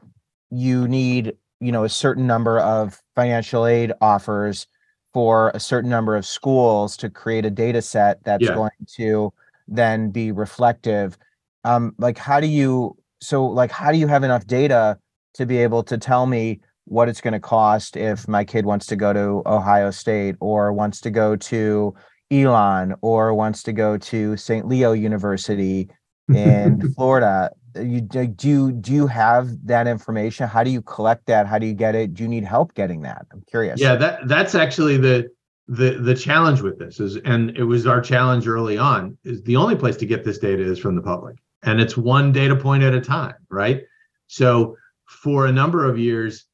[0.51, 4.66] you need, you know, a certain number of financial aid offers
[5.12, 8.55] for a certain number of schools to create a data set that's yeah.
[8.55, 9.32] going to
[9.68, 11.16] then be reflective
[11.64, 14.98] um like how do you so like how do you have enough data
[15.34, 16.59] to be able to tell me
[16.91, 20.72] what it's going to cost if my kid wants to go to Ohio State or
[20.72, 21.95] wants to go to
[22.32, 24.66] Elon or wants to go to St.
[24.66, 25.88] Leo University
[26.34, 27.51] in Florida.
[27.76, 30.49] You do you do you have that information?
[30.49, 31.47] How do you collect that?
[31.47, 32.14] How do you get it?
[32.14, 33.24] Do you need help getting that?
[33.32, 33.80] I'm curious.
[33.80, 35.30] Yeah, that that's actually the
[35.68, 39.55] the the challenge with this is and it was our challenge early on is the
[39.55, 42.82] only place to get this data is from the public and it's one data point
[42.82, 43.84] at a time, right?
[44.26, 44.76] So
[45.07, 46.47] for a number of years,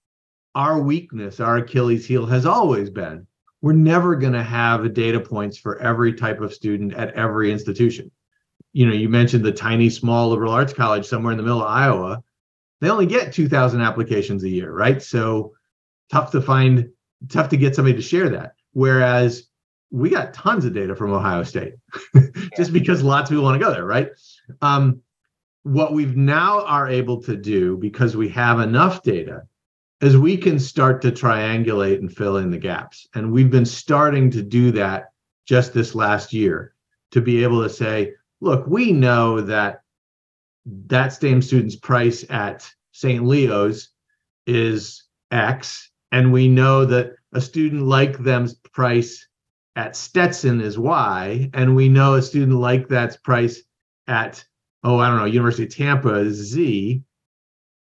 [0.57, 3.27] our weakness, our Achilles heel has always been
[3.61, 8.11] we're never going to have data points for every type of student at every institution.
[8.73, 11.69] You know, you mentioned the tiny, small liberal arts college somewhere in the middle of
[11.69, 12.23] Iowa.
[12.81, 15.03] They only get 2,000 applications a year, right?
[15.03, 15.55] So
[16.11, 16.91] tough to find,
[17.29, 18.53] tough to get somebody to share that.
[18.73, 19.49] Whereas
[19.91, 21.75] we got tons of data from Ohio State
[22.57, 24.11] just because lots of people want to go there, right?
[24.61, 25.01] Um,
[25.63, 29.43] what we've now are able to do because we have enough data
[30.01, 34.31] is we can start to triangulate and fill in the gaps and we've been starting
[34.31, 35.11] to do that
[35.47, 36.75] just this last year
[37.11, 39.83] to be able to say look we know that
[40.65, 43.91] that same student's price at st leo's
[44.47, 49.27] is x and we know that a student like them's price
[49.77, 53.63] at stetson is y and we know a student like that's price
[54.09, 54.45] at
[54.87, 57.03] oh, I don't know, University of Tampa is Z.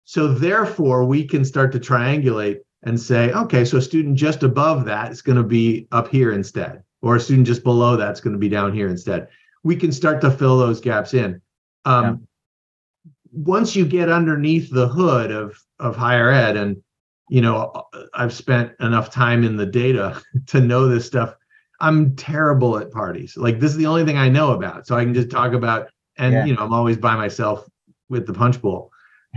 [0.04, 4.84] So therefore, we can start to triangulate and say, okay, so a student just above
[4.86, 8.32] that is going to be up here instead, or a student just below that's going
[8.32, 9.28] to be down here instead.
[9.62, 11.40] We can start to fill those gaps in.
[11.84, 13.10] Um, yeah.
[13.32, 16.82] Once you get underneath the hood of of higher ed, and
[17.30, 17.72] you know,
[18.12, 21.34] I've spent enough time in the data to know this stuff.
[21.80, 23.36] I'm terrible at parties.
[23.36, 25.88] Like this is the only thing I know about, so I can just talk about
[26.18, 26.44] and yeah.
[26.44, 27.66] you know i'm always by myself
[28.08, 28.91] with the punch bowl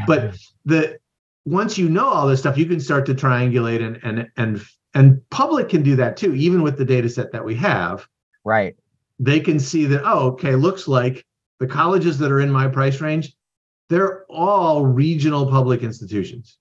[0.08, 0.36] but
[0.66, 0.98] the
[1.46, 4.62] once you know all this stuff you can start to triangulate and and and
[4.94, 8.08] and public can do that too even with the data set that we have
[8.44, 8.76] right
[9.20, 11.26] they can see that oh okay looks like
[11.60, 13.34] the colleges that are in my price range
[13.90, 16.58] they're all regional public institutions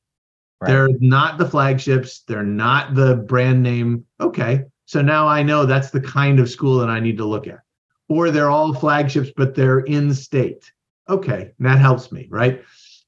[0.60, 0.68] right.
[0.68, 5.90] they're not the flagships they're not the brand name okay so now i know that's
[5.90, 7.60] the kind of school that i need to look at
[8.08, 10.70] or they're all flagships, but they're in state.
[11.08, 12.62] Okay, that helps me, right?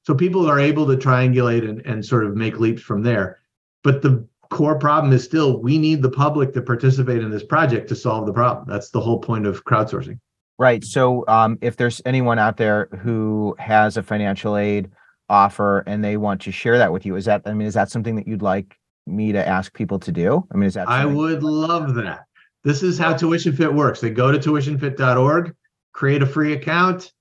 [0.07, 3.39] So people are able to triangulate and, and sort of make leaps from there.
[3.83, 7.89] But the core problem is still we need the public to participate in this project
[7.89, 8.65] to solve the problem.
[8.69, 10.17] That's the whole point of crowdsourcing.
[10.57, 10.85] Right.
[10.85, 14.89] So um, if there's anyone out there who has a financial aid
[15.27, 17.91] offer and they want to share that with you, is that I mean, is that
[17.91, 18.77] something that you'd like
[19.07, 20.47] me to ask people to do?
[20.53, 22.27] I mean, is that I would love that.
[22.63, 23.99] This is how Tuition Fit works.
[23.99, 25.53] They go to tuitionfit.org,
[25.91, 27.11] create a free account,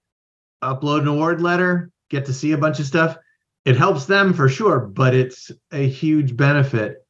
[0.62, 3.16] upload an award letter, get to see a bunch of stuff.
[3.64, 7.04] It helps them for sure, but it's a huge benefit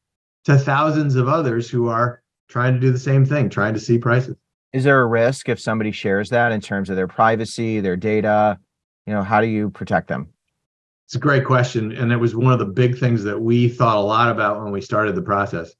[0.45, 3.97] to thousands of others who are trying to do the same thing, trying to see
[3.97, 4.35] prices.
[4.73, 8.59] Is there a risk if somebody shares that in terms of their privacy, their data?
[9.05, 10.29] You know, how do you protect them?
[11.05, 11.93] It's a great question.
[11.93, 14.73] And it was one of the big things that we thought a lot about when
[14.73, 15.73] we started the process.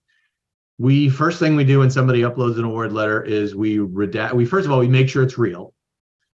[0.77, 4.45] We first thing we do when somebody uploads an award letter is we redact we
[4.45, 5.73] first of all we make sure it's real.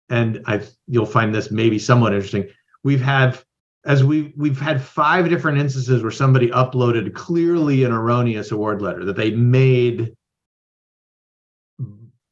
[0.09, 2.49] And I you'll find this maybe somewhat interesting.
[2.83, 3.39] We've had
[3.85, 9.03] as we we've had five different instances where somebody uploaded clearly an erroneous award letter
[9.05, 10.15] that they made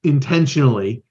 [0.04, 1.04] intentionally.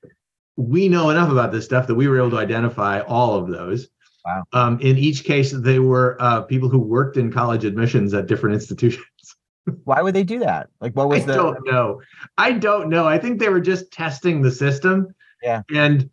[0.57, 3.88] We know enough about this stuff that we were able to identify all of those.
[4.24, 4.43] Wow.
[4.53, 8.55] Um, in each case they were uh, people who worked in college admissions at different
[8.55, 9.07] institutions.
[9.84, 10.68] Why would they do that?
[10.80, 12.01] Like what was i the don't know.
[12.36, 13.07] I don't know.
[13.07, 15.14] I think they were just testing the system.
[15.43, 15.62] Yeah.
[15.74, 16.11] and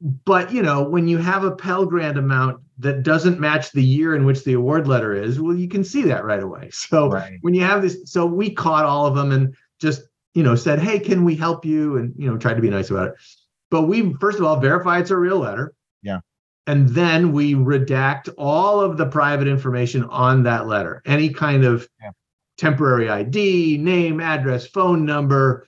[0.00, 4.14] but you know when you have a pell grant amount that doesn't match the year
[4.14, 7.38] in which the award letter is well you can see that right away so Right.
[7.40, 10.02] when you have this so we caught all of them and just
[10.34, 12.90] you know said hey can we help you and you know tried to be nice
[12.90, 13.14] about it
[13.70, 15.72] but we first of all verify it's a real letter
[16.02, 16.20] Yeah.
[16.66, 21.88] and then we redact all of the private information on that letter any kind of
[22.02, 22.10] Yeah.
[22.58, 25.66] temporary id name address phone number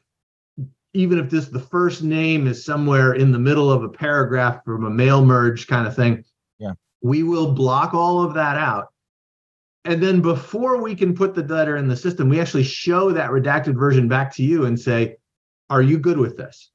[0.99, 4.85] even if this the first name is somewhere in the middle of a paragraph from
[4.85, 6.25] a mail merge kind of thing
[6.59, 6.73] Yeah.
[7.03, 8.89] we will block all of that out.
[9.85, 13.31] And then before we can put the letter in the system we actually show that
[13.31, 15.17] redacted version back to you and say
[15.71, 16.71] are you good with this?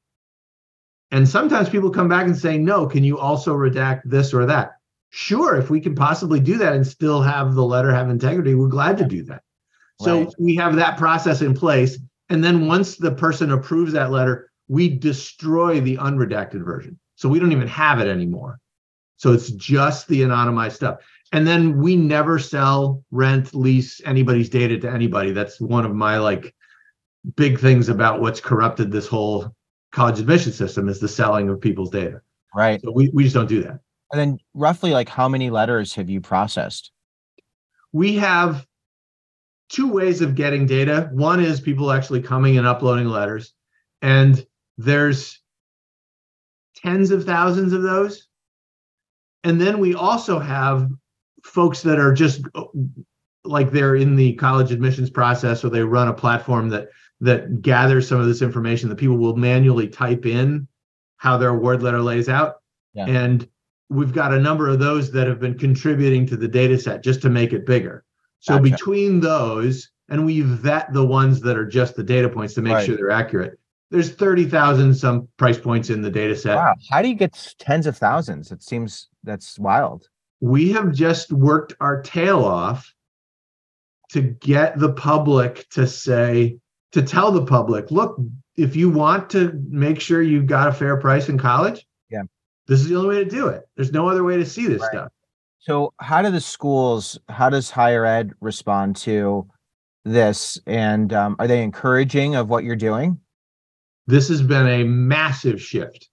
[1.12, 4.78] And sometimes people come back and say no can you also redact this or that?
[5.10, 8.70] Sure if we can possibly do that and still have the letter have integrity we're
[8.70, 9.44] glad to do that.
[10.00, 10.34] So Right.
[10.40, 12.00] we have that process in place
[12.30, 17.00] and then once the person approves that letter we destroy the unredacted version.
[17.16, 18.60] So we don't even have it anymore.
[19.18, 21.00] So it's just the anonymized stuff.
[21.32, 25.32] And then we never sell rent lease anybody's data to anybody.
[25.32, 26.54] That's one of my like
[27.36, 29.56] big things about what's corrupted this whole
[29.92, 32.22] college admission system is the selling of people's data.
[32.56, 32.82] Right.
[32.82, 33.80] So we, we just don't do that.
[34.12, 36.92] And then roughly like how many letters have you processed?
[37.92, 38.66] We have
[39.74, 41.10] two ways of getting data.
[41.12, 43.54] One is people actually coming and uploading letters,
[44.02, 44.46] and
[44.78, 45.42] there's
[46.76, 48.28] tens of thousands of those.
[49.44, 50.90] And then we also have
[51.44, 52.42] folks that are just
[53.44, 56.88] like they're in the college admissions process or they run a platform that
[57.20, 60.68] that gathers some of this information that people will manually type in
[61.18, 62.56] how their award letter lays out.
[62.94, 63.06] Yeah.
[63.06, 63.48] And
[63.90, 67.22] we've got a number of those that have been contributing to the data set just
[67.22, 68.04] to make it bigger.
[68.44, 68.72] So Gotcha.
[68.72, 72.74] between those, and we vet the ones that are just the data points to make
[72.74, 72.86] Right.
[72.86, 73.58] sure they're accurate.
[73.90, 76.58] There's 30,000 some price points in the data set.
[76.58, 80.10] wow how do you get tens of thousands it seems that's wild
[80.42, 82.94] We have just worked our tail off
[84.12, 86.58] to get the public to say,
[86.92, 88.20] to tell the public, look,
[88.58, 92.24] if you want to make sure you've got a fair price in college, Yeah.
[92.68, 93.64] this is the only way to do it.
[93.78, 94.92] There's no other way to see this Right.
[94.92, 95.12] stuff.
[95.66, 99.48] So, how do the schools, how does higher ed respond to
[100.04, 100.60] this?
[100.68, 103.20] And um, are they encouraging of what you're doing?
[104.08, 106.10] this has been a massive shift.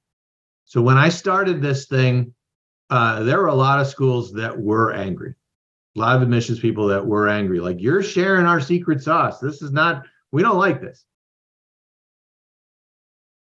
[0.65, 2.35] So when I started this thing,
[2.89, 5.35] uh, there were a lot of schools that were angry,
[5.97, 7.61] a lot of admissions people that were angry.
[7.61, 9.39] Like you're sharing our secret sauce.
[9.39, 10.07] This is not.
[10.33, 11.05] We don't like this.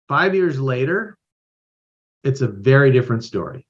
[0.09, 1.17] Five years later,
[2.23, 3.64] it's a very different story.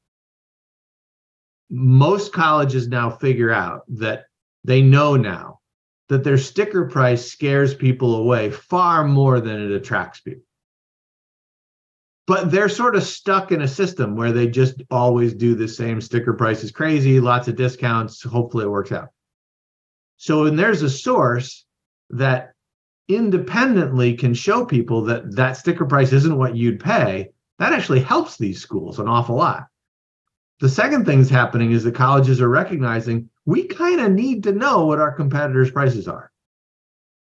[1.76, 4.26] Most colleges now figure out that
[4.64, 5.60] they know now
[6.10, 10.46] that their sticker price scares people away far more than it attracts people
[12.28, 16.02] but they're sort of stuck in a system where they just always do the same
[16.02, 18.24] sticker price is crazy, lots of discounts.
[18.24, 19.10] Hopefully it works out.
[20.18, 21.66] So when there's a source
[22.12, 22.54] that
[23.08, 28.38] independently can show people that that sticker price isn't what you'd pay, that actually helps
[28.38, 29.68] these schools an awful lot.
[30.62, 34.54] The second thing that's happening is that colleges are recognizing we kind of need to
[34.54, 36.32] know what our competitors' prices are.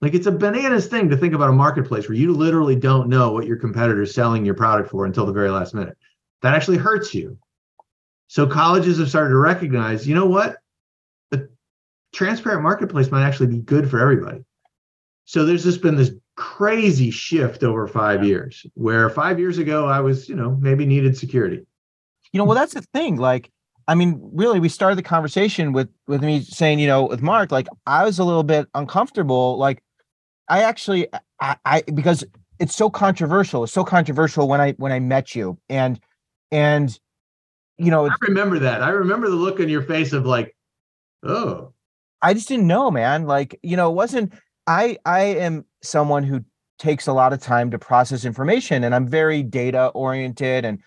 [0.02, 3.32] Like it's a bananas thing to think about a marketplace where you literally don't know
[3.32, 5.98] what your competitor is selling your product for until the very last minute.
[6.42, 7.38] That actually hurts you.
[8.28, 10.58] So colleges have started to recognize, you know what?
[11.32, 11.42] A
[12.14, 14.44] transparent marketplace might actually be good for everybody.
[15.26, 20.00] So there's just been this crazy shift over five years where five years ago I
[20.00, 21.66] was, you know, maybe needed security.
[22.34, 23.18] You know, well, that's the thing.
[23.18, 23.52] Like,
[23.88, 27.52] I mean, really, we started the conversation with with me saying, you know, with Mark,
[27.52, 29.58] like I was a little bit uncomfortable.
[29.58, 29.84] Like,
[30.48, 31.08] I actually,
[31.40, 32.24] I, I because
[32.60, 33.64] it's so controversial.
[33.64, 36.00] It's so controversial when I when I met you, and
[36.52, 36.98] and
[37.78, 38.82] you know, I remember that.
[38.82, 40.56] I remember the look on your face of like,
[41.24, 41.74] oh,
[42.22, 43.26] I just didn't know, man.
[43.26, 44.34] Like, you know, it wasn't
[44.68, 46.46] I I am someone who
[46.82, 50.80] takes a lot of time to process information and i'm very data oriented and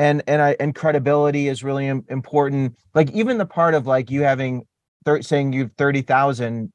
[0.00, 2.74] and and i and credibility is really important.
[2.94, 4.66] Like even the part of like you having
[5.04, 6.72] thir- saying you've 30,000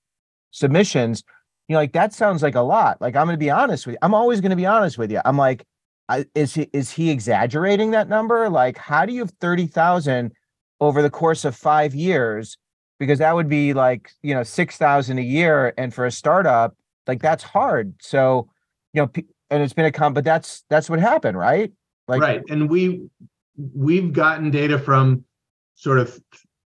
[0.51, 1.23] submissions
[1.67, 3.01] you know like that sounds like a lot.
[3.01, 5.11] Like i'm going to be honest with you i'm always going to be honest with
[5.11, 5.21] you.
[5.26, 5.65] I'm like
[6.07, 8.47] I, is he is he exaggerating that number?
[8.47, 10.32] Like how do you have 30,000
[10.80, 12.57] over the course of 5 years?
[12.99, 16.76] Because that would be like you know 6,000 a year and for a startup
[17.07, 17.95] like that's hard.
[18.01, 18.49] So
[18.93, 19.09] you know
[19.49, 21.71] and it's been a comp but that's that's what happened right
[22.07, 23.07] like right and we
[23.73, 25.23] we've gotten data from
[25.75, 26.19] sort of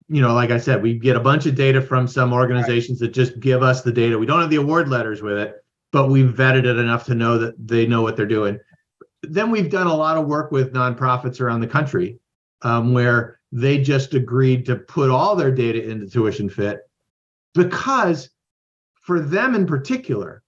[0.08, 3.08] you know like i said we get a bunch of data from some organizations right.
[3.08, 5.56] that just give us the data we don't have the award letters with it
[5.92, 8.58] but we've vetted it enough to know that they know what they're doing
[9.22, 12.18] then we've done a lot of work with nonprofits around the country
[12.62, 16.80] um, where they just agreed to put all their data into tuition fit
[17.54, 18.30] because
[18.94, 20.42] for them in particular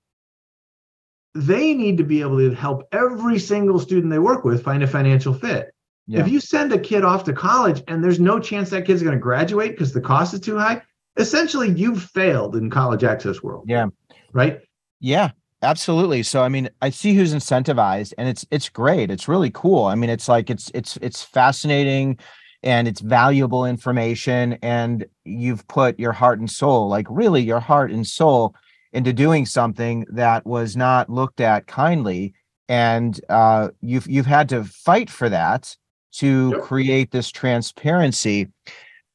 [1.34, 4.86] they need to be able to help every single student they work with find a
[4.86, 5.72] financial fit.
[6.06, 6.20] Yeah.
[6.20, 9.14] if you send a kid off to college and there's no chance that kid's going
[9.14, 10.82] to graduate because the cost is too high
[11.16, 13.64] essentially you've failed in college access world.
[13.68, 13.86] Yeah.
[14.32, 14.60] Right?
[14.98, 15.30] Yeah
[15.62, 16.22] absolutely.
[16.22, 19.10] So i mean i see who's incentivized and it's it's great.
[19.10, 19.84] It's really cool.
[19.84, 22.18] I mean it's like it's it's it's fascinating
[22.62, 27.90] and it's valuable information and you've put your heart and soul like really your heart
[27.90, 28.54] and soul
[28.92, 32.34] into doing something that was not looked at kindly.
[32.68, 35.76] And uh, you've you've had to fight for that
[36.12, 36.62] to yep.
[36.62, 38.48] create this transparency.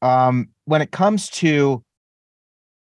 [0.01, 1.83] Um, when it comes to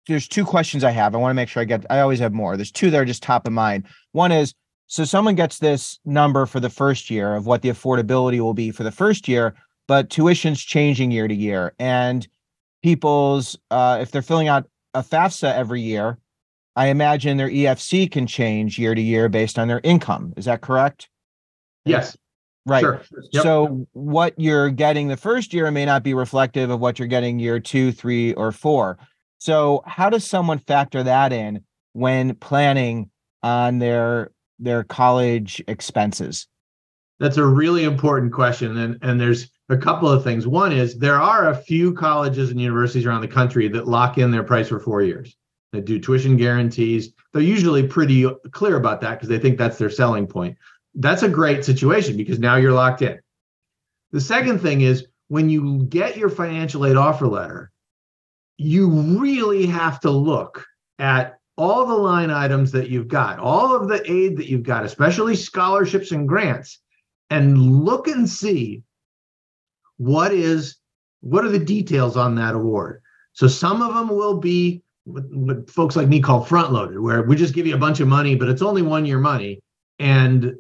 [0.09, 1.15] there's two questions i have.
[1.15, 2.57] I want to make sure i get i always have more.
[2.57, 3.87] There's two that are just top of mind.
[4.13, 4.55] One is
[4.87, 8.71] so someone gets this number for the first year of what the affordability will be
[8.71, 9.55] for the first year
[9.91, 11.75] but tuition's changing year to year.
[11.81, 12.29] And
[12.81, 16.17] people's, uh, if they're filling out a FAFSA every year,
[16.77, 20.33] I imagine their EFC can change year to year based on their income.
[20.37, 21.09] Is that correct?
[21.85, 22.17] Yes.
[22.67, 22.83] Right.
[22.83, 23.03] Sure.
[23.33, 23.43] Yep.
[23.43, 27.39] So what you're getting the first year may not be reflective of what you're getting
[27.39, 28.99] year two, three, or four.
[29.39, 33.11] So how does someone factor that in when planning
[33.43, 36.47] on their their college expenses?
[37.19, 38.77] That's a really important question.
[38.77, 40.47] And and there's a couple of things.
[40.47, 44.31] One is there are a few colleges and universities around the country that lock in
[44.31, 45.35] their price for four years.
[45.73, 47.13] They do tuition guarantees.
[47.33, 50.57] They're usually pretty clear about that because they think that's their selling point.
[50.95, 53.21] That's a great situation because now you're locked in.
[54.11, 57.71] The second thing is when you get your financial aid offer letter,
[58.57, 60.67] you really have to look
[60.99, 64.85] at all the line items that you've got, all of the aid that you've got,
[64.85, 66.81] especially scholarships and grants,
[67.31, 68.83] and look and see
[69.97, 70.77] what is
[71.21, 73.03] what are the details on that award
[73.33, 77.37] so some of them will be what, folks like me call front loaded where we
[77.37, 79.61] just give you a bunch of money but it's only one year money
[79.99, 80.55] and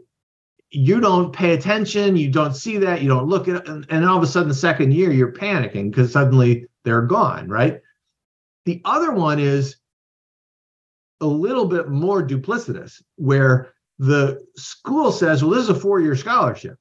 [0.71, 4.17] you don't pay attention you don't see that you don't look at and, and all
[4.17, 7.81] of a sudden the second year you're panicking because suddenly they're gone right
[8.65, 9.77] the other one is
[11.21, 16.77] a little bit more duplicitous where the school says well this is a four-year scholarship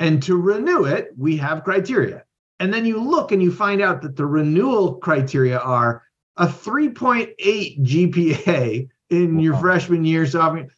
[0.00, 2.24] and to renew it, we have criteria.
[2.60, 6.02] And then you look and you find out that the renewal criteria are
[6.38, 10.26] a 3.8 GPA in your freshman year.
[10.26, 10.70] So, I mean,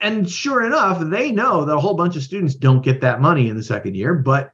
[0.00, 3.48] and sure enough, they know that a whole bunch of students don't get that money
[3.48, 4.52] in the second year, but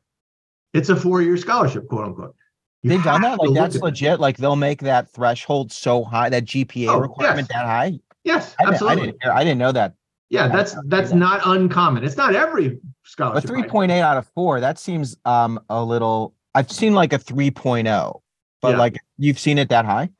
[0.72, 2.36] it's a four year scholarship, quote unquote.
[2.82, 3.38] You They've done that.
[3.38, 4.12] Like that's legit.
[4.12, 4.20] That.
[4.20, 7.58] Like they'll make that threshold so high, that GPA oh, requirement yes.
[7.58, 8.00] that high.
[8.24, 9.06] Yes, I absolutely.
[9.06, 9.94] Didn't, I, didn't, I didn't know that.
[10.30, 12.04] Yeah, that's that's not uncommon.
[12.04, 13.50] It's not every scholarship.
[13.50, 18.20] A 3.8 out of 4, that seems um a little I've seen like a 3.0.
[18.60, 18.78] But yeah.
[18.78, 20.10] like you've seen it that high?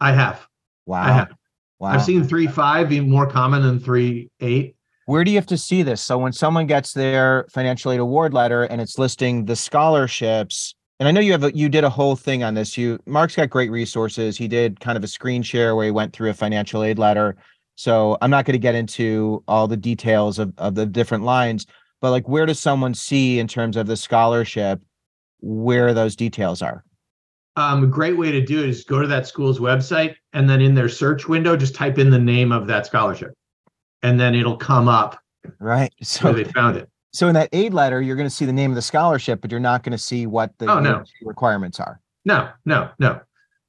[0.00, 0.46] I have.
[0.86, 1.02] Wow.
[1.02, 1.34] I have.
[1.78, 1.88] Wow.
[1.90, 4.76] I've seen three five, be more common than three eight.
[5.06, 6.02] Where do you have to see this?
[6.02, 11.08] So when someone gets their financial aid award letter and it's listing the scholarships, and
[11.08, 12.76] I know you have a, you did a whole thing on this.
[12.76, 14.36] You Mark's got great resources.
[14.36, 17.36] He did kind of a screen share where he went through a financial aid letter
[17.76, 21.66] so I'm not going to get into all the details of, of the different lines,
[22.00, 24.80] but like where does someone see in terms of the scholarship
[25.40, 26.82] where those details are?
[27.56, 30.60] Um, a great way to do it is go to that school's website and then
[30.60, 33.32] in their search window, just type in the name of that scholarship
[34.02, 35.18] and then it'll come up.
[35.58, 35.92] Right.
[36.02, 36.88] So they found it.
[37.12, 39.50] So in that aid letter, you're going to see the name of the scholarship, but
[39.50, 41.02] you're not going to see what the oh, no.
[41.22, 42.00] requirements are.
[42.24, 43.20] No, no, no.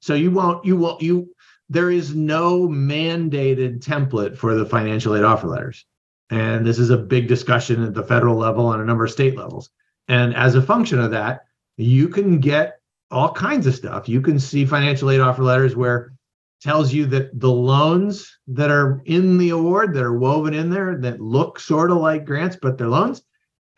[0.02, 1.34] So you won't, you won't, you,
[1.70, 5.86] there is no mandated template for the financial aid offer letters.
[6.30, 9.38] And this is a big discussion at the federal level and a number of state
[9.38, 9.70] levels.
[10.08, 11.46] And as a function of that,
[11.78, 12.82] you can get
[13.12, 14.10] all kinds of stuff.
[14.10, 16.14] You can see financial aid offer letters where
[16.62, 20.98] tells you that the loans that are in the award that are woven in there
[20.98, 23.22] that look sort of like grants, but they're loans.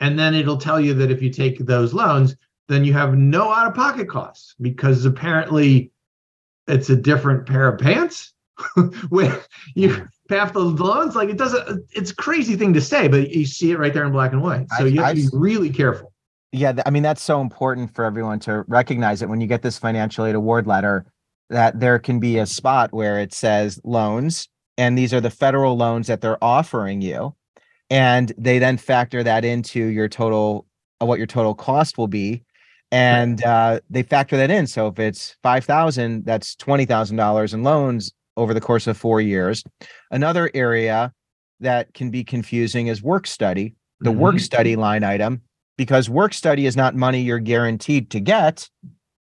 [0.00, 2.36] And then it'll tell you that if you take those loans,
[2.68, 5.92] then you have no out of pocket costs because apparently
[6.66, 8.32] it's a different pair of pants
[9.08, 9.36] when
[9.74, 11.16] you off the loans.
[11.16, 14.04] Like it doesn't, it's a crazy thing to say, but you see it right there
[14.04, 14.68] in black and white.
[14.78, 16.12] So you have to be really careful.
[16.52, 16.82] Yeah.
[16.84, 20.26] I mean, that's so important for everyone to recognize it when you get this financial
[20.26, 21.06] aid award letter
[21.50, 24.48] that there can be a spot where it says loans
[24.78, 27.34] and these are the federal loans that they're offering you
[27.90, 30.66] and they then factor that into your total
[31.02, 32.42] uh, what your total cost will be
[32.92, 38.54] and uh, they factor that in so if it's 5000 that's $20000 in loans over
[38.54, 39.62] the course of four years
[40.10, 41.12] another area
[41.58, 44.20] that can be confusing is work study the mm-hmm.
[44.20, 45.42] work study line item
[45.80, 48.68] because work study is not money you're guaranteed to get.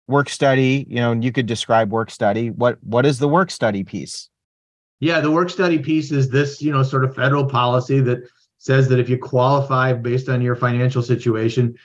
[0.06, 2.50] Work study you know you could describe work study.
[2.50, 4.30] What what is the work study piece?
[5.00, 8.20] Yeah the work study piece is this you know sort of federal policy that
[8.58, 11.76] says that if you qualify based on your financial situation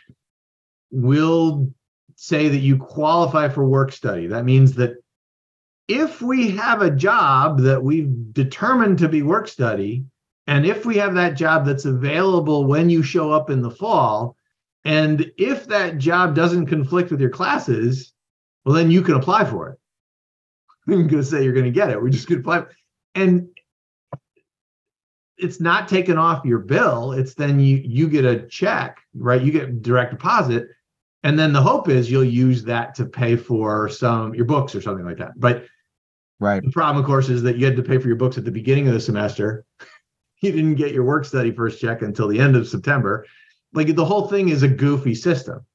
[0.91, 1.67] we'll
[2.15, 4.27] say that you qualify for work study.
[4.27, 4.97] That means that
[5.87, 10.05] if we have a job that we've determined to be work study
[10.45, 14.35] and if we have that job that's available when you show up in the fall
[14.85, 18.13] and if that job doesn't conflict with your classes,
[18.65, 19.79] well, then you can apply for it.
[20.87, 22.01] I'm going to say you're going to get it.
[22.01, 22.65] We're just going to apply.
[23.15, 23.49] And
[25.37, 27.13] it's not taken off your bill.
[27.13, 29.41] It's then you you get a check, right?
[29.41, 30.67] You get direct deposit,
[31.23, 34.81] and then the hope is you'll use that to pay for some your books or
[34.81, 35.31] something like that.
[35.37, 35.65] But
[36.39, 38.45] right, the problem, of course, is that you had to pay for your books at
[38.45, 39.65] the beginning of the semester.
[40.41, 43.25] You didn't get your work study first check until the end of September,
[43.73, 45.65] like the whole thing is a goofy system.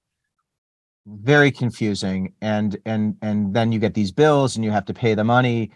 [1.06, 2.32] Very confusing.
[2.40, 5.70] And and and then you get these bills and you have to pay the money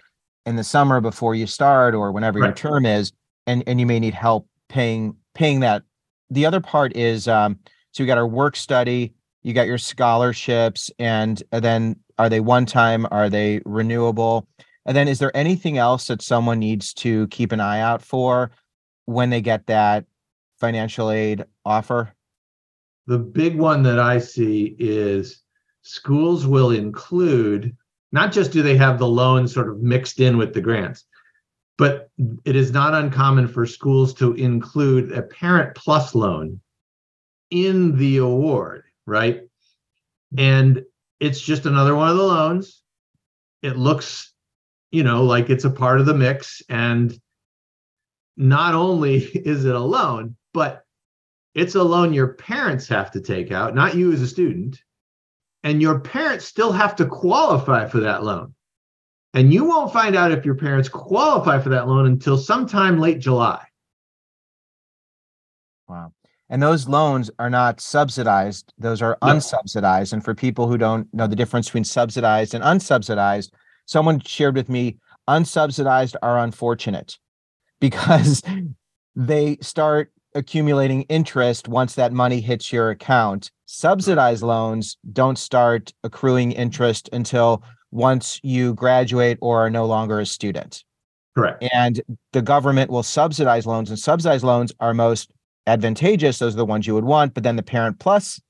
[0.47, 2.49] in the summer before you start or whenever right.
[2.49, 3.13] your term is
[3.47, 5.83] and and you may need help paying paying that.
[6.31, 7.59] The other part is um
[7.93, 9.13] so you got our work study
[9.43, 13.07] you got your scholarships and, and then are they one time?
[13.11, 14.47] Are they renewable?
[14.85, 18.51] And then is there anything else that someone needs to keep an eye out for
[19.07, 20.05] when they get that
[20.59, 22.15] financial aid offer?
[23.07, 25.43] The big one that I see is
[25.83, 27.77] schools will include
[28.11, 31.05] not just do they have the loans sort of mixed in with the grants,
[31.77, 32.11] but
[32.45, 36.61] it is not uncommon for schools to include a parent plus loan
[37.51, 39.43] in the award, right?
[40.37, 40.85] And
[41.21, 42.83] it's just another one of the loans.
[43.63, 44.33] It looks,
[44.91, 46.63] you know, like it's a part of the mix.
[46.69, 47.19] And
[48.37, 50.85] not only is it a loan, but
[51.59, 54.81] it's a loan your parents have to take out, not you as a student.
[55.65, 58.55] And your parents still have to qualify for that loan.
[59.35, 63.19] And you won't find out if your parents qualify for that loan until sometime late
[63.19, 63.65] July.
[65.89, 66.13] Wow.
[66.49, 69.29] And those loans are not subsidized, those are no.
[69.29, 70.13] unsubsidized.
[70.13, 73.51] And for people who don't know the difference between subsidized and unsubsidized,
[73.85, 74.97] someone shared with me
[75.29, 77.19] unsubsidized are unfortunate
[77.81, 78.43] because
[79.17, 83.51] they start accumulating interest once that money hits your account.
[83.67, 90.27] Subsidized loans don't start accruing interest until once you graduate or are no longer a
[90.27, 90.85] student.
[91.37, 91.65] Correct.
[91.73, 92.01] And
[92.33, 95.31] the government will subsidize loans, and subsidized loans are most
[95.67, 96.39] advantageous.
[96.39, 97.35] Those are the ones you would want.
[97.35, 98.41] But then the Parent Plus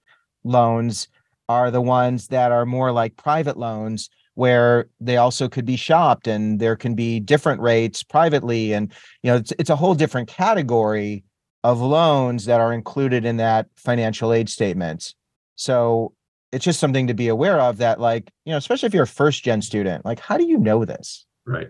[0.44, 1.08] loans
[1.48, 6.28] are the ones that are more like private loans where they also could be shopped
[6.28, 10.28] and there can be different rates privately and you know it's, it's a whole different
[10.28, 11.24] category
[11.68, 15.14] of loans that are included in that financial aid statement.
[15.56, 16.14] So
[16.50, 19.06] it's just something to be aware of that, like, you know, especially if you're a
[19.06, 21.26] first gen student, like, how do you know this?
[21.46, 21.68] Right.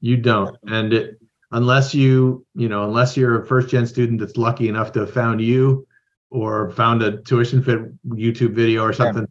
[0.00, 0.56] You don't.
[0.66, 1.20] And it,
[1.52, 5.12] unless you, you know, unless you're a first gen student that's lucky enough to have
[5.12, 5.86] found you
[6.30, 7.78] or found a tuition fit
[8.08, 9.28] YouTube video or something,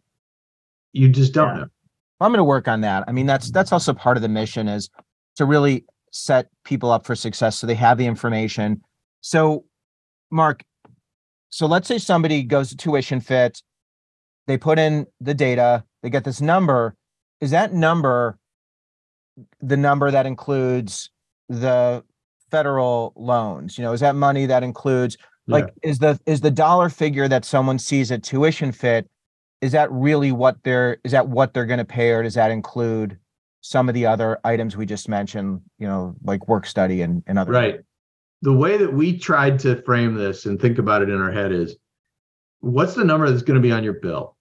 [0.94, 1.02] yeah.
[1.02, 1.60] you just don't yeah.
[1.64, 1.66] know.
[2.22, 3.04] I'm going to work on that.
[3.06, 4.88] I mean, that's that's also part of the mission is
[5.34, 8.80] to really set people up for success so they have the information.
[9.20, 9.66] So
[10.30, 10.62] Mark,
[11.50, 13.62] so let's say somebody goes to tuition fit,
[14.46, 16.94] they put in the data, they get this number.
[17.40, 18.38] Is that number
[19.60, 21.10] the number that includes
[21.48, 22.04] the
[22.50, 23.78] federal loans?
[23.78, 25.16] You know, is that money that includes
[25.46, 25.90] like yeah.
[25.90, 29.08] is the is the dollar figure that someone sees at tuition fit
[29.60, 32.50] is that really what they're is that what they're going to pay or does that
[32.50, 33.18] include
[33.60, 37.38] some of the other items we just mentioned you know like work study and, and
[37.38, 37.80] other right
[38.46, 41.50] the way that we tried to frame this and think about it in our head
[41.50, 41.74] is
[42.60, 44.36] what's the number that's going to be on your bill?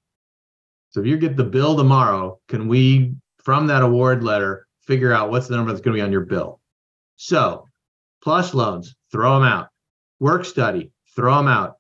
[0.91, 5.31] So if you get the bill tomorrow, can we, from that award letter, figure out
[5.31, 6.61] what's the number that's going to be on your bill.
[7.15, 7.65] So,
[8.21, 9.69] plus loans, throw them out.
[10.19, 11.77] Work study, throw them out.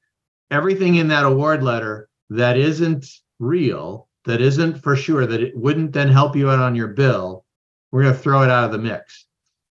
[0.49, 3.05] Everything in that award letter that isn't
[3.37, 7.45] real, that isn't for sure, that it wouldn't then help you out on your bill,
[7.91, 9.27] we're going to throw it out of the mix.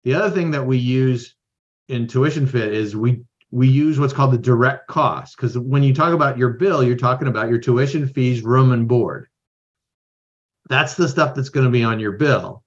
[0.03, 1.36] The other thing that we use
[1.91, 5.93] in tuition fit is we we use what's called the direct cost because when you
[5.93, 9.26] talk about your bill, you're talking about your tuition fees, room and board.
[10.68, 12.62] That's the stuff that's going to be on your bill.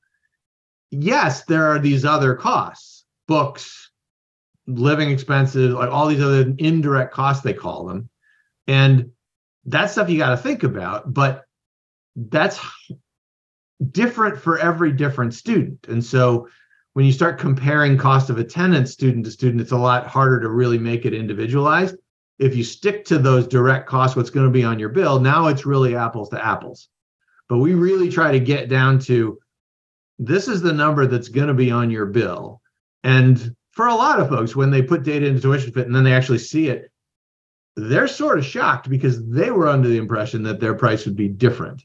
[0.91, 3.91] Yes, there are these other costs, books,
[4.67, 8.09] living expenses, like all these other indirect costs, they call them.
[8.67, 9.11] And
[9.65, 11.45] that's stuff you got to think about, but
[12.17, 12.59] that's
[13.91, 15.87] different for every different student.
[15.87, 16.49] And so
[16.93, 20.49] when you start comparing cost of attendance student to student, it's a lot harder to
[20.49, 21.95] really make it individualized.
[22.39, 25.47] If you stick to those direct costs, what's going to be on your bill, now
[25.47, 26.89] it's really apples to apples.
[27.49, 29.39] But we really try to get down to
[30.19, 32.61] this is the number that's going to be on your bill.
[33.03, 36.13] And for a lot of folks, when they put data into TuitionFit and then they
[36.13, 36.91] actually see it,
[37.75, 41.27] they're sort of shocked because they were under the impression that their price would be
[41.27, 41.83] different.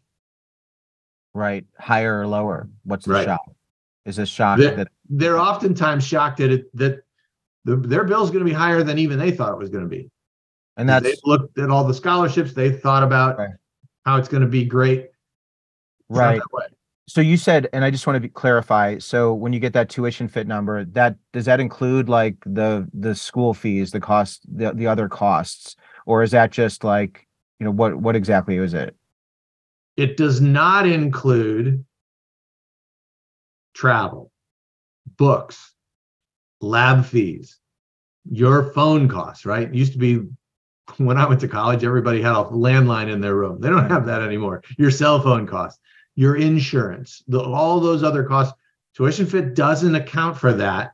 [1.34, 1.64] Right.
[1.78, 2.68] Higher or lower?
[2.84, 3.24] What's the Right.
[3.24, 3.40] shock?
[4.04, 7.02] Is this shock They're, that they're oftentimes shocked at it, that
[7.64, 9.84] the, their bill is going to be higher than even they thought it was going
[9.84, 10.11] to be.
[10.76, 12.52] and that's they looked at all the scholarships.
[12.52, 13.50] They thought about Right.
[14.04, 15.00] how it's going to be great.
[15.00, 16.40] It's right.
[17.09, 18.98] So you said, and I just want to be, clarify.
[18.98, 23.54] So when you get that TuitionFit number, that does that include like the the school
[23.54, 27.26] fees, the cost, the the other costs, or is that just like
[27.59, 28.94] you know what what exactly is it?
[29.96, 31.84] It does not include
[33.74, 34.30] travel,
[35.18, 35.74] books,
[36.60, 37.58] lab fees,
[38.30, 39.68] your phone costs, right?
[39.68, 40.20] It used to be
[40.96, 43.60] when I went to college, everybody had a landline in their room.
[43.60, 44.62] They don't have that anymore.
[44.78, 45.78] Your cell phone costs,
[46.14, 48.54] your insurance, the, all those other costs.
[48.96, 50.92] TuitionFit doesn't account for that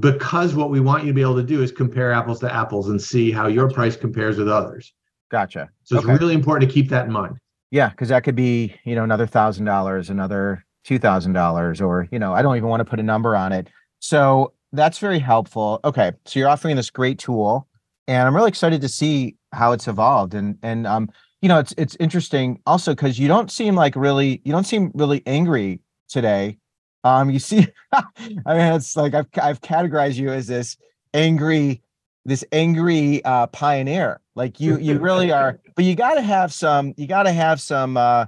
[0.00, 2.88] because what we want you to be able to do is compare apples to apples
[2.88, 4.92] and see how your price compares with others.
[5.30, 5.68] Gotcha.
[5.84, 6.16] So it's Okay.
[6.16, 7.36] really important to keep that in mind.
[7.70, 12.08] Yeah, because that could be you know another thousand dollars, another two thousand dollars, or
[12.10, 13.68] you know I don't even want to put a number on it.
[14.00, 15.80] So that's very helpful.
[15.84, 17.66] Okay, so you're offering this great tool,
[18.06, 20.34] and I'm really excited to see how it's evolved.
[20.34, 21.10] And and um,
[21.42, 24.90] you know, it's it's interesting also because you don't seem like really you don't seem
[24.94, 26.58] really angry today.
[27.04, 28.04] Um, you see, I
[28.46, 30.76] mean, it's like I've I've categorized you as this
[31.14, 31.82] angry
[32.24, 36.92] this angry uh pioneer like you you really are but you got to have some
[36.96, 38.26] you got to have some uh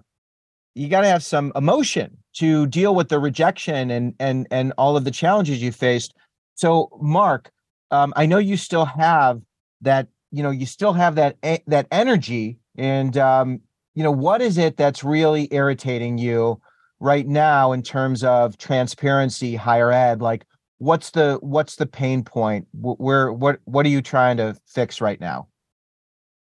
[0.74, 4.96] you got to have some emotion to deal with the rejection and and and all
[4.96, 6.14] of the challenges you faced.
[6.54, 7.50] So mark
[7.92, 9.40] um i know you still have
[9.80, 13.60] that you know you still have that that energy and um
[13.94, 16.60] you know what is it that's really irritating you
[17.00, 20.20] right now in terms of transparency higher ed?
[20.20, 20.46] Like
[20.78, 22.68] what's the what's the pain point?
[22.72, 25.48] Where what what are you trying to fix right now?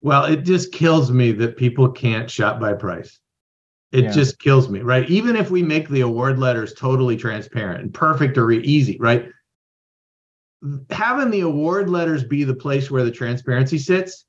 [0.02, 3.19] Well, it just kills me that people can't shop by price.
[3.92, 4.10] It Yeah.
[4.12, 5.08] just kills me, right?
[5.10, 9.28] Even if we make the award letters totally transparent and perfect or easy, right?
[10.90, 14.26] Having the award letters be the place where the transparency sits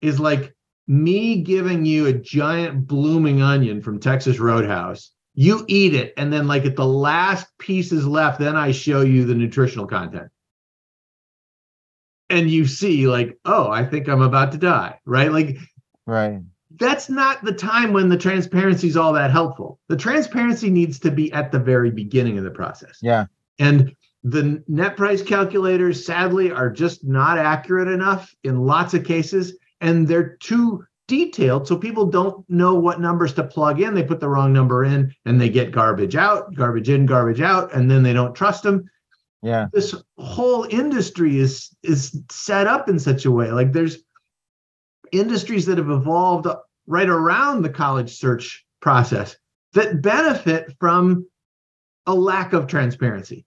[0.00, 0.54] is like
[0.86, 5.10] me giving you a giant blooming onion from Texas Roadhouse.
[5.34, 9.24] You eat it, and then, like at the last pieces left, then I show you
[9.24, 10.28] the nutritional content.
[12.30, 15.30] And you see, like, oh, I think I'm about to die, right?
[15.30, 15.58] Like,
[16.06, 16.40] right
[16.78, 19.78] that's not the time when the transparency is all that helpful.
[19.88, 22.98] The transparency needs to be at the very beginning of the process.
[23.02, 23.26] yeah
[23.58, 29.56] And the net price calculators, sadly, are just not accurate enough in lots of cases.
[29.80, 31.66] And they're too detailed.
[31.66, 33.94] So people don't know what numbers to plug in.
[33.94, 37.74] They put the wrong number in and they get garbage out, garbage in, garbage out,
[37.74, 38.88] and then they don't trust them.
[39.42, 43.50] yeah This whole industry is is set up in such a way.
[43.50, 43.98] Like there's
[45.12, 46.46] industries that have evolved
[46.88, 49.36] right around the college search process
[49.74, 51.28] that benefit from
[52.06, 53.44] a lack of transparency.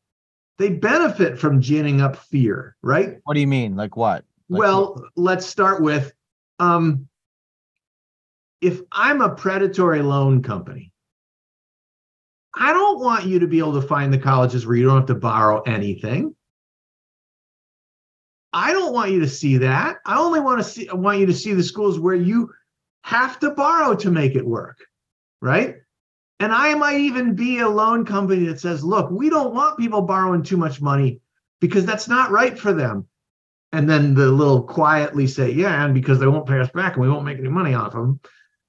[0.59, 3.17] They benefit from ginning up fear, right?
[3.23, 6.13] what do you mean like what Like, well, let's start with
[6.59, 7.07] um,
[8.61, 10.93] if I'm a predatory loan company,
[12.55, 15.07] I don't want you to be able to find the colleges where you don't have
[15.07, 16.35] to borrow anything.
[18.53, 19.97] I don't want you to see that.
[20.05, 22.51] I only want to see I want you to see the schools where you
[23.03, 24.77] have to borrow to make it work,
[25.41, 25.75] right?
[26.39, 30.01] And I might even be a loan company that says, look, we don't want people
[30.01, 31.21] borrowing too much money
[31.59, 33.07] because that's not right for them.
[33.73, 37.01] And then the little quietly say, yeah, and because they won't pay us back and
[37.03, 38.19] we won't make any money off of them.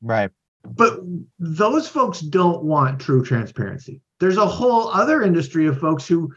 [0.02, 0.30] right
[0.64, 1.00] But
[1.38, 4.00] those folks don't want true transparency.
[4.20, 6.32] there's a whole other industry of folks who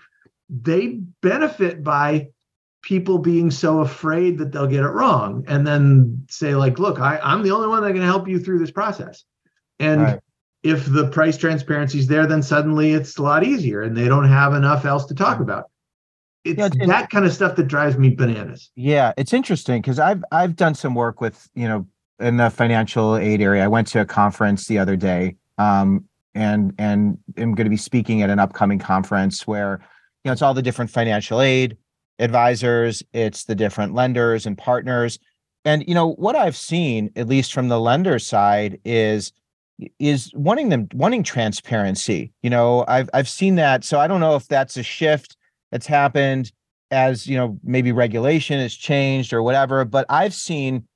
[0.50, 2.30] they benefit by
[2.86, 7.20] people being so afraid that they'll get it wrong and then say like look I,
[7.24, 9.26] i'm the only one that can help you through this process.
[9.80, 10.20] And right.
[10.64, 14.28] if the price transparency is there then suddenly it's a lot easier and they don't
[14.28, 15.72] have enough else to talk about.
[16.44, 18.70] It's yeah, that kind of stuff that drives me bananas.
[18.76, 21.88] Yeah it's interesting because i've i've done some work with you know
[22.20, 23.64] in the financial aid area.
[23.64, 26.06] I went to a conference the other day um,
[26.36, 29.80] and and am going to be speaking at an upcoming conference where
[30.24, 31.78] you know it's all the different financial aid
[32.20, 35.20] advisors, it's the different lenders and partners.
[35.63, 39.32] And you know what I've seen, at least from the lender side, is
[39.99, 42.32] is wanting them wanting transparency.
[42.41, 43.84] You know, I've I've seen that.
[43.84, 45.36] So I don't know if that's a shift
[45.72, 46.51] that's happened
[46.91, 49.84] as you know maybe regulation has changed or whatever.
[49.86, 50.88] But I've seen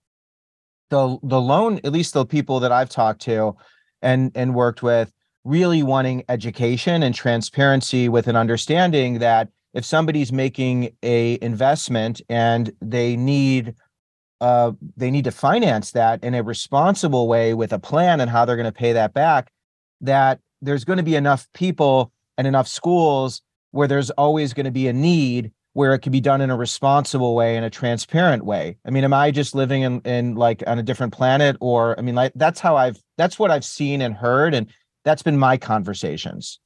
[0.89, 3.55] the the loan, at least the people that I've talked to
[4.01, 5.11] and and worked with,
[5.43, 12.71] really wanting education and transparency with an understanding that if somebody's making a investment and
[12.81, 13.75] they need
[14.41, 18.45] uh, they need to finance that in a responsible way with a plan and how
[18.45, 19.51] they're going to pay that back
[20.01, 23.41] that there's going to be enough people and enough schools
[23.71, 26.55] where there's always going to be a need where it can be done in a
[26.55, 28.77] responsible way in a transparent way.
[28.85, 32.01] I mean am i just living in in like on a different planet or i
[32.01, 34.67] mean like that's how i've that's what i've seen and heard and
[35.03, 36.59] that's been my conversations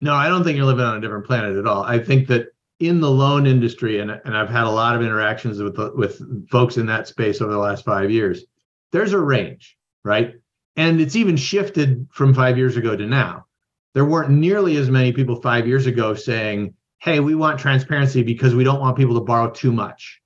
[0.00, 1.82] no, I don't think you're living on a different planet at all.
[1.82, 2.48] I think that
[2.78, 6.78] in the loan industry, and, and I've had a lot of interactions with with folks
[6.78, 8.44] in that space over the last five years.
[8.92, 10.34] There's a range, right?
[10.76, 13.46] And it's even shifted from five years ago to now.
[13.92, 18.54] There weren't nearly as many people five years ago saying, "Hey, we want transparency because
[18.54, 20.20] we don't want people to borrow too much."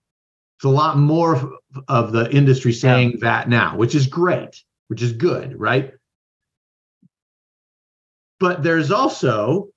[0.59, 1.59] It's a lot more
[1.89, 3.17] of the industry saying yeah.
[3.23, 5.93] that now, which is great, which is good, right?
[8.41, 9.69] But there's also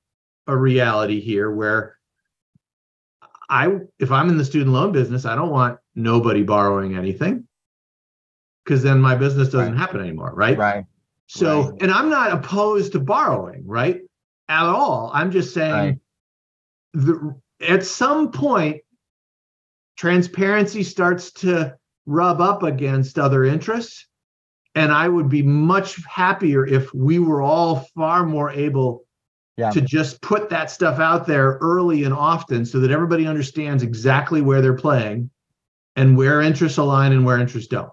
[0.47, 1.97] a reality here where
[3.49, 7.47] I if I'm in the student loan business, I don't want nobody borrowing anything
[8.63, 9.79] because then my business doesn't right.
[9.79, 10.57] happen anymore, right?
[10.57, 10.85] Right.
[11.27, 11.81] So, right.
[11.81, 14.01] and I'm not opposed to borrowing, right?
[14.49, 15.11] At all.
[15.13, 15.97] I'm just saying right.
[16.93, 18.81] the, at some point
[19.97, 24.07] transparency starts to rub up against other interests
[24.77, 29.05] and I would be much happier if we were all far more able
[29.57, 29.71] yeah.
[29.71, 34.39] to just put that stuff out there early and often so that everybody understands exactly
[34.39, 35.31] where they're playing
[35.95, 37.89] and where interests align and where interests don't.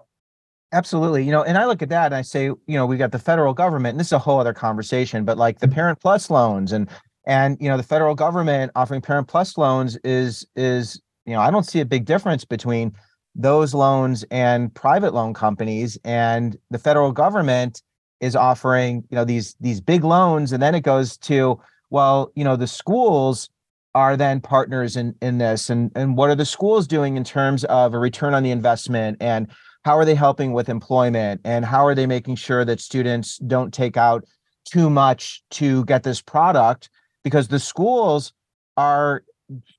[0.73, 1.23] Absolutely.
[1.23, 3.17] You know, and I look at that and I say, you know, we got the
[3.17, 5.73] federal government, and this is a whole other conversation, but like the mm-hmm.
[5.73, 6.87] parent plus loans and
[7.25, 11.49] and you know, the federal government offering parent plus loans is is, you know, I
[11.49, 12.93] don't see a big difference between
[13.35, 17.83] those loans and private loan companies and the federal government
[18.21, 21.59] is offering you know these these big loans and then it goes to
[21.89, 23.49] well you know the schools
[23.93, 27.65] are then partners in in this and and what are the schools doing in terms
[27.65, 29.51] of a return on the investment and
[29.85, 33.71] how are they helping with employment and how are they making sure that students don't
[33.71, 34.25] take out
[34.65, 36.89] too much to get this product?
[37.23, 38.33] Because the schools
[38.77, 39.23] are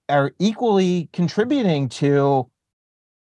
[0.09, 2.49] are equally contributing to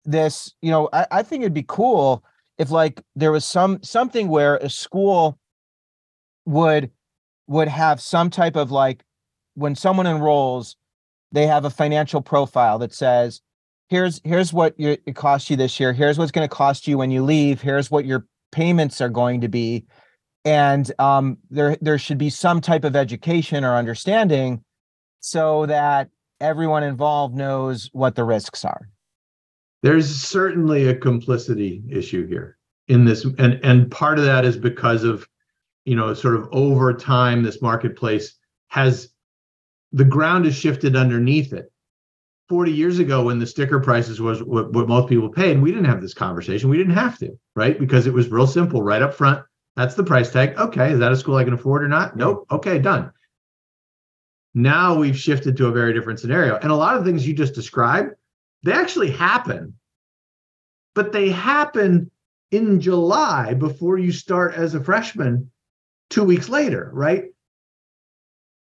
[0.05, 2.23] this, you know, I, I think it'd be cool
[2.57, 5.37] if like there was some something where a school
[6.45, 6.91] would
[7.47, 9.03] would have some type of like
[9.55, 10.75] when someone enrolls,
[11.31, 13.41] they have a financial profile that says,
[13.89, 17.11] here's here's what it costs you this year, here's what's going to cost you when
[17.11, 19.85] you leave, here's what your payments are going to be.
[20.45, 24.63] And um, there there should be some type of education or understanding
[25.19, 26.09] so that
[26.39, 28.87] everyone involved knows what the risks are
[29.85, 32.57] there's certainly a complicity issue here
[32.87, 35.29] in this and and part of that is because of
[35.85, 38.33] you know sort of over time this marketplace
[38.69, 39.09] has
[39.91, 41.71] the ground has shifted underneath it.
[42.49, 45.85] 40 years ago when the sticker prices was what, what most people paid we didn't
[45.85, 46.67] have this conversation.
[46.67, 47.79] We didn't have to right?
[47.79, 49.45] Because it was real simple right up front.
[49.75, 50.57] That's the price tag.
[50.57, 52.15] Okay is that a school i can afford or not?
[52.15, 52.47] Nope.
[52.49, 53.11] Okay done.
[54.55, 56.55] Now we've shifted to a very different scenario.
[56.55, 58.15] And a lot of things you just described
[58.65, 59.75] they actually happen,
[60.95, 62.09] but they happen
[62.49, 65.51] in July before you start as a freshman
[66.09, 67.25] two weeks later, right?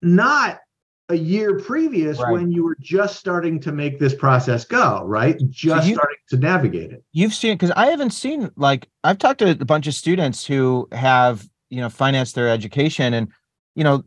[0.00, 0.60] Not
[1.08, 2.32] a year previous right.
[2.32, 5.36] when you were just starting to make this process go, right?
[5.48, 7.02] Just so you, starting to navigate it.
[7.12, 10.86] You've seen because I haven't seen like I've talked to a bunch of students who
[10.92, 13.28] have, you know, financed their education and
[13.74, 14.04] you know,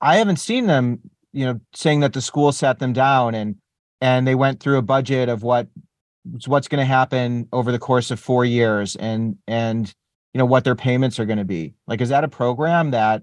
[0.00, 0.98] I haven't seen them,
[1.32, 3.54] you know, saying that the school sat them down and
[4.00, 5.68] and they went through a budget of what
[6.46, 9.94] what's going to happen over the course of four years and and
[10.34, 13.22] you know what their payments are going to be like is that a program that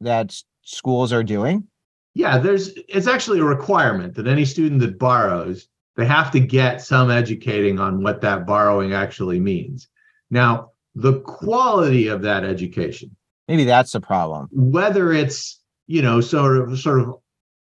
[0.00, 1.66] that's schools are doing?
[2.14, 6.82] Yeah, there's it's actually a requirement that any student that borrows, they have to get
[6.82, 9.88] some educating on what that borrowing actually means.
[10.30, 13.16] Now, the quality of that education,
[13.48, 14.48] maybe that's the problem.
[14.52, 17.14] Whether it's, you know, sort of sort of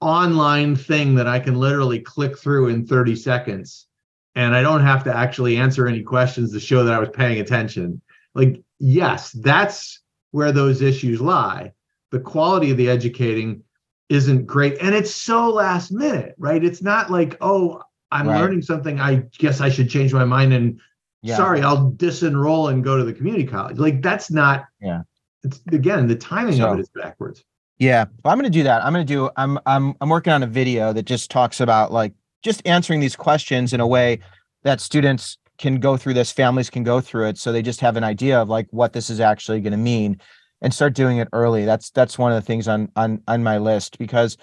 [0.01, 3.87] online thing that I can literally click through in 30 seconds
[4.35, 7.39] and I don't have to actually answer any questions to show that I was paying
[7.39, 8.01] attention.
[8.33, 10.01] Like, yes, that's
[10.31, 11.71] where those issues lie.
[12.11, 13.63] The quality of the educating
[14.09, 14.77] isn't great.
[14.81, 16.63] And it's so last minute, right?
[16.63, 17.81] It's not like, oh,
[18.11, 18.41] I'm right.
[18.41, 18.99] learning something.
[18.99, 20.79] I guess I should change my mind and
[21.21, 21.37] yeah.
[21.37, 23.77] sorry, I'll disenroll and go to the community college.
[23.77, 25.03] Like, that's not, yeah.
[25.43, 27.43] It's again, the timing so, of it is backwards.
[27.77, 28.83] Yeah, well, I'm going to do that.
[28.85, 29.29] I'm going to do.
[29.35, 33.15] I'm I'm I'm working on a video that just talks about like just answering these
[33.15, 34.19] questions in a way
[34.63, 37.97] that students can go through this, families can go through it, so they just have
[37.97, 40.19] an idea of like what this is actually going to mean,
[40.61, 41.65] and start doing it early.
[41.65, 44.37] That's that's one of the things on on on my list because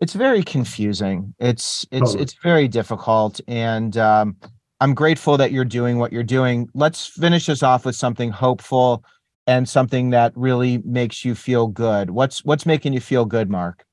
[0.00, 1.34] it's very confusing.
[1.38, 2.22] It's it's totally.
[2.22, 4.36] it's very difficult, and um,
[4.80, 6.68] I'm grateful that you're doing what you're doing.
[6.74, 9.04] Let's finish this off with something hopeful
[9.46, 12.10] and something that really makes you feel good.
[12.10, 13.84] What's what's making you feel good, Mark?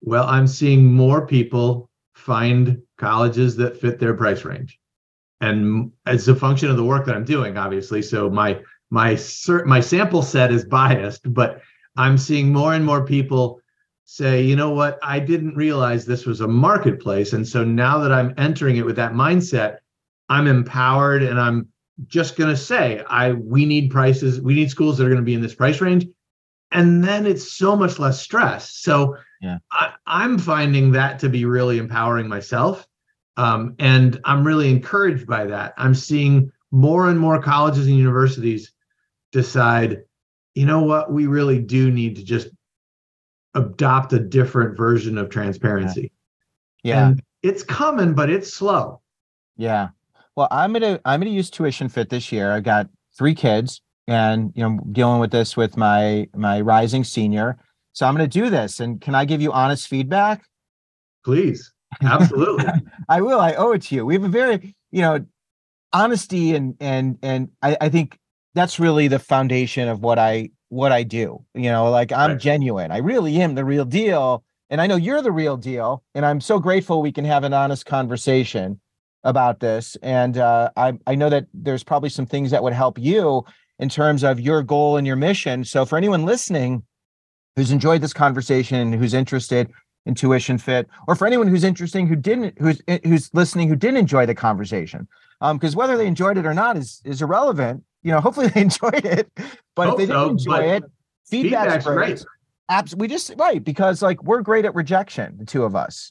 [0.00, 4.78] Well, I'm seeing more people find colleges that fit their price range.
[5.40, 8.02] And it's a function of the work that I'm doing, obviously.
[8.02, 8.60] So my
[8.90, 9.18] my
[9.66, 11.60] my sample set is biased, but
[11.96, 13.60] I'm seeing more and more people
[14.04, 17.32] say, you know what, I didn't realize this was a marketplace.
[17.32, 19.78] And so now that I'm entering it with that mindset,
[20.28, 21.68] I'm empowered and I'm
[22.06, 25.24] just going to say, I we need prices, we need schools that are going to
[25.24, 26.06] be in this price range.
[26.70, 28.70] And then it's so much less stress.
[28.70, 29.58] So yeah.
[29.70, 32.86] I, I'm finding that to be really empowering myself.
[33.36, 35.74] Um, and I'm really encouraged by that.
[35.76, 38.72] I'm seeing more and more colleges and universities
[39.32, 40.02] decide,
[40.54, 42.48] you know what, we really do need to just
[43.54, 46.12] adopt a different version of transparency.
[46.82, 46.94] Yeah.
[46.94, 47.06] yeah.
[47.08, 49.02] And it's coming, but it's slow.
[49.56, 49.88] Yeah.
[50.36, 52.52] Well, I'm gonna I'm gonna use TuitionFit this year.
[52.52, 57.58] I've got three kids and you know dealing with this with my my rising senior.
[57.92, 58.80] So I'm gonna do this.
[58.80, 60.44] And can I give you honest feedback?
[61.24, 61.72] Please.
[62.02, 62.64] Absolutely.
[63.08, 63.40] I will.
[63.40, 64.06] I owe it to you.
[64.06, 65.24] We have a very, you know,
[65.92, 68.18] honesty and and and I, I think
[68.54, 71.44] that's really the foundation of what I what I do.
[71.54, 72.40] You know, like I'm right.
[72.40, 72.90] genuine.
[72.90, 74.44] I really am the real deal.
[74.70, 76.02] And I know you're the real deal.
[76.14, 78.80] And I'm so grateful we can have an honest conversation
[79.24, 79.96] about this.
[80.02, 83.44] And uh, I I know that there's probably some things that would help you
[83.78, 85.64] in terms of your goal and your mission.
[85.64, 86.82] So for anyone listening
[87.56, 89.68] who's enjoyed this conversation, and who's interested,
[90.04, 93.76] in intuition fit or for anyone who's interesting who didn't who's eh, who's listening who
[93.76, 95.06] didn't enjoy the conversation
[95.40, 98.62] um because whether they enjoyed it or not is is irrelevant you know hopefully they
[98.62, 99.30] enjoyed it
[99.76, 100.82] but Hope if they didn't so, enjoy it
[101.24, 102.24] feedback's, feedback's great, great.
[102.68, 106.10] Abs- we just right because like we're great at rejection the two of us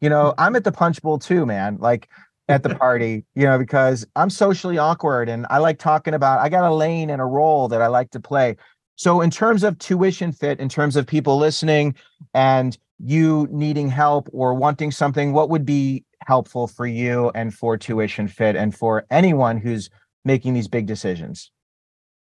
[0.00, 2.08] you know i'm at the punch bowl too man like
[2.48, 6.48] at the party you know because i'm socially awkward and i like talking about i
[6.48, 8.56] got a lane and a role that i like to play
[8.98, 11.94] so in terms of TuitionFit in terms of people listening
[12.34, 17.78] and you needing help or wanting something, what would be helpful for you and for
[17.78, 19.88] TuitionFit and for anyone who's
[20.24, 21.52] making these big decisions?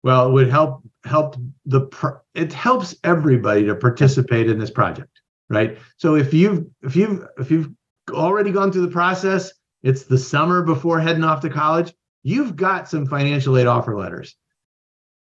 [0.03, 1.37] Well, it would help help
[1.67, 1.87] the
[2.35, 5.21] it helps everybody to participate in this project,
[5.51, 5.77] right?
[5.99, 7.69] So if you've if you've if you've
[8.11, 9.53] already gone through the process,
[9.85, 11.95] it's the summer before heading off to college,
[12.25, 14.35] you've got some financial aid offer letters.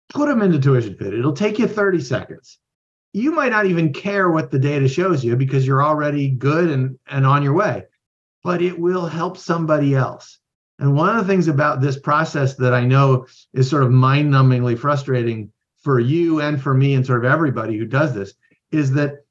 [0.08, 1.18] Put them into TuitionFit.
[1.18, 2.58] It'll take you 30 seconds
[3.12, 6.98] you might not even care what the data shows you because you're already good and,
[7.06, 7.84] and on your way,
[8.42, 10.38] but it will help somebody else.
[10.78, 14.32] And one of the things about this process that I know is sort of mind
[14.32, 15.52] numbingly frustrating
[15.82, 18.32] for you and for me and sort of everybody who does this
[18.70, 19.21] is that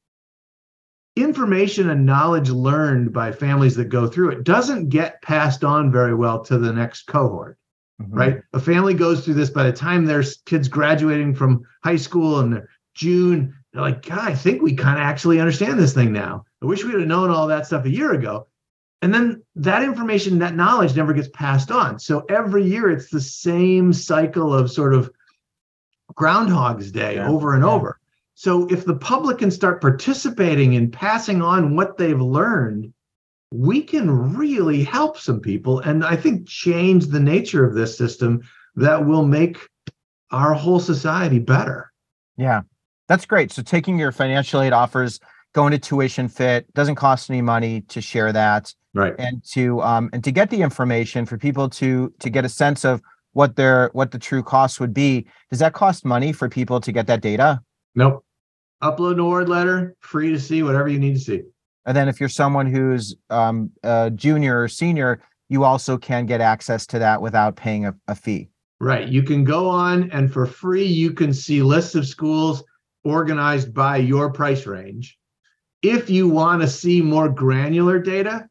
[1.15, 6.15] information and knowledge learned by families that go through it doesn't get passed on very
[6.15, 7.57] well to the next cohort.
[8.01, 8.13] Mm-hmm.
[8.17, 8.41] Right.
[8.53, 12.63] A family goes through this by the time their kids graduating from high school and
[12.95, 16.45] June, they're like, God, I think we kind of actually understand this thing now.
[16.61, 18.47] I wish we'd have known all that stuff a year ago.
[19.01, 21.99] And then that information, that knowledge never gets passed on.
[21.99, 25.11] So every year it's the same cycle of sort of
[26.13, 27.27] Groundhog's Day yeah.
[27.27, 27.71] over and yeah.
[27.71, 27.99] over.
[28.41, 32.91] So if the public can start participating in passing on what they've learned,
[33.51, 38.41] we can really help some people and I think change the nature of this system
[38.77, 39.59] that will make
[40.31, 41.91] our whole society better.
[42.35, 42.61] Yeah.
[43.07, 43.51] That's great.
[43.51, 45.19] So taking your financial aid offers,
[45.53, 48.73] going to TuitionFit, doesn't cost any money to share that.
[48.95, 49.13] Right.
[49.19, 52.85] And to um and to get the information for people to to get a sense
[52.85, 53.03] of
[53.33, 55.27] what their what the true cost would be.
[55.51, 57.61] Does that cost money for people to get that data?
[57.93, 58.25] Nope.
[58.81, 61.41] Upload an award letter, free to see whatever you need to see.
[61.85, 66.41] And then if you're someone who's um, a junior or senior, you also can get
[66.41, 68.49] access to that without paying a, a fee.
[68.79, 69.07] Right.
[69.07, 72.63] You can go on and for free, you can see lists of schools
[73.03, 75.17] organized by your price range.
[75.81, 78.47] If you want to see more granular data,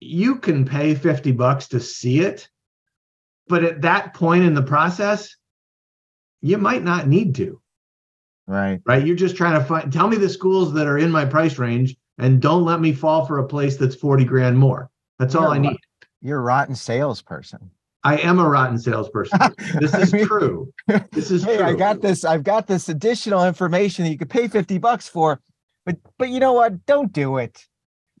[0.00, 2.48] you can pay 50 bucks to see it.
[3.48, 5.36] But at that point in the process,
[6.40, 7.61] you might not need to.
[8.52, 8.80] Right.
[8.84, 9.06] Right.
[9.06, 11.96] You're just trying to find, tell me the schools that are in my price range
[12.18, 14.90] and don't let me fall for a place that's 40 grand more.
[15.18, 15.78] That's all I need.
[16.20, 17.70] You're a rotten salesperson.
[18.04, 19.38] I am a rotten salesperson.
[19.80, 20.70] This is I mean, true.
[21.12, 21.66] This is hey, true.
[21.66, 22.26] I got this.
[22.26, 25.40] I've got this additional information that you could pay 50 bucks for,
[25.86, 26.84] but but you know what?
[26.84, 27.64] Don't do it.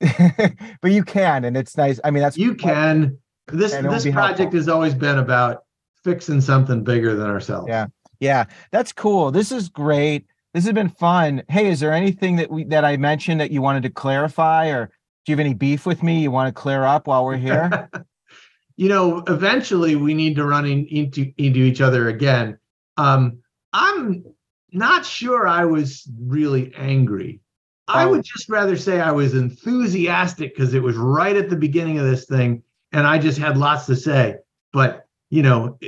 [0.80, 2.00] but you can, and it's nice.
[2.04, 3.18] I mean, that's you can.
[3.48, 4.58] This this project helpful.
[4.58, 5.64] has always been about
[6.04, 7.66] fixing something bigger than ourselves.
[7.68, 7.86] Yeah.
[8.22, 8.44] Yeah.
[8.70, 9.32] That's cool.
[9.32, 10.26] This is great.
[10.54, 11.42] This has been fun.
[11.48, 14.86] Hey, is there anything that we that I mentioned that you wanted to clarify or
[14.86, 17.90] do you have any beef with me you want to clear up while we're here?
[18.76, 22.58] you know, eventually we need to run in, into into each other again.
[22.96, 23.38] Um,
[23.72, 24.24] I'm
[24.70, 27.40] not sure I was really angry.
[27.88, 27.94] Oh.
[27.94, 31.98] I would just rather say I was enthusiastic because it was right at the beginning
[31.98, 32.62] of this thing,
[32.92, 34.36] and I just had lots to say.
[34.72, 35.78] But you know,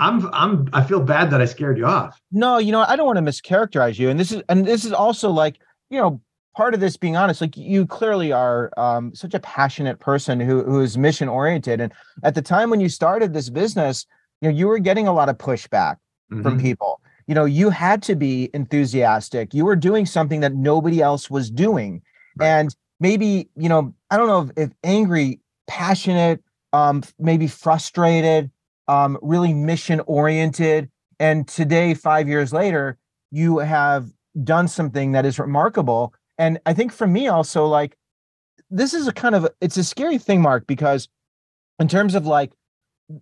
[0.00, 2.20] I'm I'm I feel bad that I scared you off.
[2.32, 4.92] No, you know, I don't want to mischaracterize you, and this is and this is
[4.92, 5.60] also like
[5.90, 6.20] you know
[6.56, 10.62] part of this being honest like you clearly are um, such a passionate person who
[10.64, 11.92] who is mission oriented and
[12.24, 14.06] at the time when you started this business
[14.40, 15.96] you know you were getting a lot of pushback
[16.30, 16.42] mm-hmm.
[16.42, 21.00] from people you know you had to be enthusiastic you were doing something that nobody
[21.00, 22.02] else was doing
[22.36, 22.48] right.
[22.48, 28.50] and maybe you know i don't know if, if angry passionate um maybe frustrated
[28.90, 32.98] um really mission oriented and today 5 years later
[33.30, 34.10] you have
[34.44, 37.98] done something that is remarkable and I think for me also, like,
[38.70, 41.06] this is a kind of it's a scary thing, Mark, because
[41.78, 42.52] in terms of like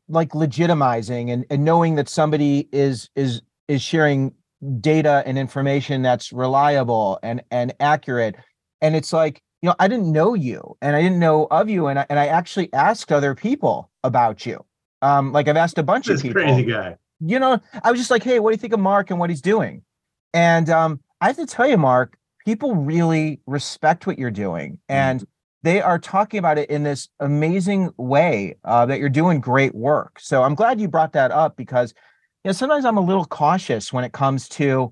[0.09, 4.35] like legitimizing and, and knowing that somebody is is is sharing
[4.81, 8.37] data and information that's reliable and and accurate.
[8.83, 11.89] And it's like, you know, I didn't know you and I didn't know of you.
[11.89, 14.65] And I and I actually asked other people about you.
[15.03, 16.43] Um, like I've asked a bunch this of people.
[16.43, 16.97] Crazy guy.
[17.21, 19.31] You know, I was just like, hey, what do you think of Mark and what
[19.31, 19.83] he's doing?
[20.33, 22.19] And um, I have to tell you, Mark,
[22.49, 24.95] people really respect what you're doing mm-hmm.
[24.95, 25.27] and
[25.63, 30.19] they are talking about it in this amazing way uh, that you're doing great work
[30.19, 31.93] so i'm glad you brought that up because
[32.43, 34.91] you know sometimes i'm a little cautious when it comes to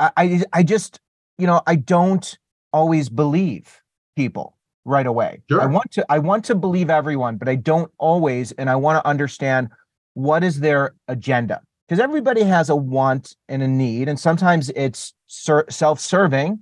[0.00, 0.98] i i, I just
[1.36, 2.38] you know i don't
[2.72, 3.82] always believe
[4.16, 5.60] people right away sure.
[5.60, 8.96] i want to i want to believe everyone but i don't always and i want
[9.02, 9.68] to understand
[10.14, 15.14] what is their agenda because everybody has a want and a need and sometimes it's
[15.26, 16.58] ser- self-serving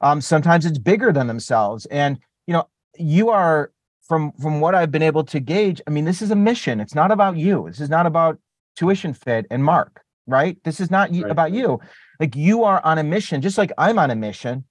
[0.00, 1.86] um, sometimes it's bigger than themselves.
[1.86, 3.72] And you know, you are
[4.02, 5.80] from from what I've been able to gauge.
[5.86, 6.80] I mean, this is a mission.
[6.80, 7.64] It's not about you.
[7.68, 8.38] This is not about
[8.78, 10.02] TuitionFit and Mark.
[10.26, 10.58] Right.
[10.64, 11.30] This is not right.
[11.30, 11.80] about you.
[12.18, 14.64] Like you are on a mission, just like I'm on a mission.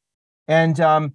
[0.48, 1.14] And um,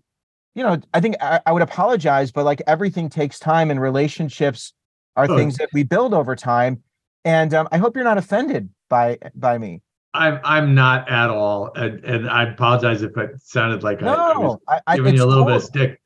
[0.55, 4.73] you know, I think I, I would apologize, but like everything takes time, and relationships
[5.17, 5.37] are oh.
[5.37, 6.83] things that we build over time.
[7.25, 9.83] And um, I hope you're not offended by by me.
[10.13, 14.33] I'm I'm not at all, and, and I apologize if it sounded like no, I,
[14.33, 15.53] I was I, giving you a little cool.
[15.53, 16.01] bit of stick.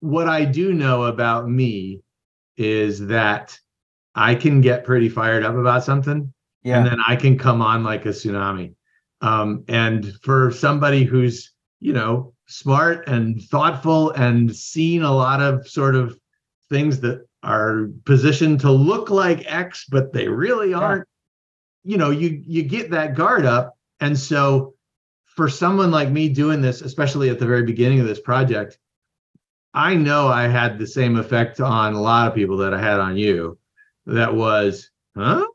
[0.00, 2.00] What I do know about me
[2.56, 3.58] is that
[4.14, 6.32] I can get pretty fired up about something,
[6.62, 6.78] yeah.
[6.78, 8.74] and then I can come on like a tsunami.
[9.20, 15.68] Um, and for somebody who's you know smart and thoughtful and seen a lot of
[15.68, 16.18] sort of
[16.68, 21.06] things that are positioned to look like X, but they really aren't.
[21.84, 23.76] You know you you get that guard up.
[24.00, 24.74] And so
[25.36, 28.78] for someone like me doing this especially at the very beginning of this project
[29.74, 32.98] i know i had the same effect on a lot of people that i had
[32.98, 33.58] on you.
[34.06, 35.46] That was huh?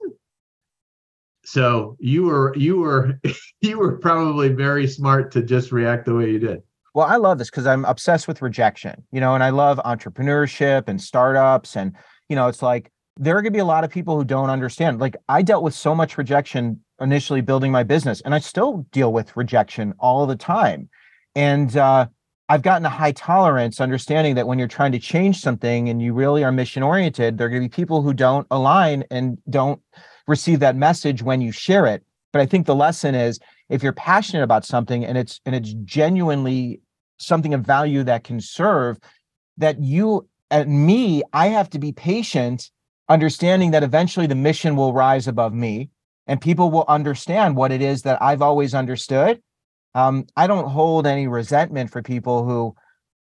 [1.44, 3.20] So you were you were
[3.62, 6.62] you were probably very smart to just react the way you did
[6.94, 10.88] well i love this because i'm obsessed with rejection you know and i love entrepreneurship
[10.88, 11.96] and startups and
[12.30, 14.50] you know it's like there are going to be a lot of people who don't
[14.50, 15.00] understand.
[15.00, 19.12] Like I dealt with so much rejection initially building my business, and I still deal
[19.12, 20.90] with rejection all the time.
[21.36, 22.08] And uh,
[22.50, 26.14] I've gotten a high tolerance, understanding that when you're trying to change something and you
[26.14, 29.82] really are mission oriented, there are going to be people who don't align and don't
[30.28, 32.04] receive that message when you share it.
[32.34, 33.40] But I think the lesson is
[33.70, 36.82] if you're passionate about something and it's and it's genuinely
[37.18, 38.98] something of value that can serve,
[39.58, 42.72] that you and me, I have to be patient
[43.10, 45.90] understanding that eventually the mission will rise above me
[46.28, 49.42] and people will understand what it is that I've always understood.
[49.94, 52.74] um, I don't hold any resentment for people who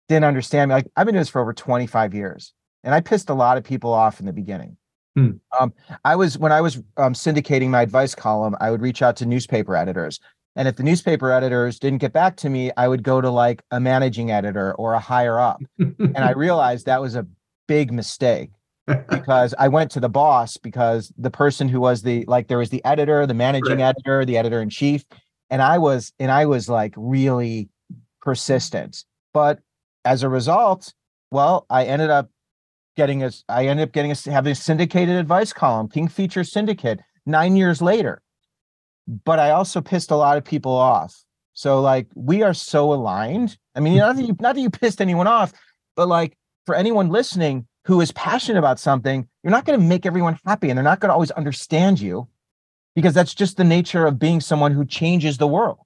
[0.08, 0.74] didn't understand me.
[0.74, 2.52] Like I've been doing this for over 25 years,
[2.82, 4.76] and I pissed a lot of people off in the beginning.
[5.19, 5.31] Hmm.
[5.59, 5.73] Um,
[6.05, 9.27] I was when I was um, syndicating my advice column, I would reach out to
[9.27, 10.20] newspaper editors,
[10.55, 13.62] and if the newspaper editors didn't get back to me, I would go to like
[13.70, 17.27] a managing editor or a higher up, and I realized that was a
[17.66, 18.51] big mistake
[19.11, 22.70] because I went to the boss because the person who was the like there was
[22.70, 23.89] the editor, the managing right.
[23.89, 25.05] editor, the editor in chief,
[25.51, 27.69] and I was and I was like really
[28.23, 29.05] persistent.
[29.35, 29.59] But
[30.05, 30.95] as a result,
[31.31, 32.31] well, I ended up
[32.98, 37.00] getting a I ended up getting a having a syndicated advice column, King Feature Syndicate,
[37.24, 38.20] nine years later.
[39.24, 41.24] But I also pissed a lot of people off.
[41.54, 43.56] So like we are so aligned.
[43.76, 45.52] I mean, not that you not that you pissed anyone off,
[45.94, 50.04] but like for anyone listening who is passionate about something, you're not going to make
[50.04, 52.28] everyone happy and they're not going to always understand you
[52.94, 55.78] because that's just the nature of being someone who changes the world.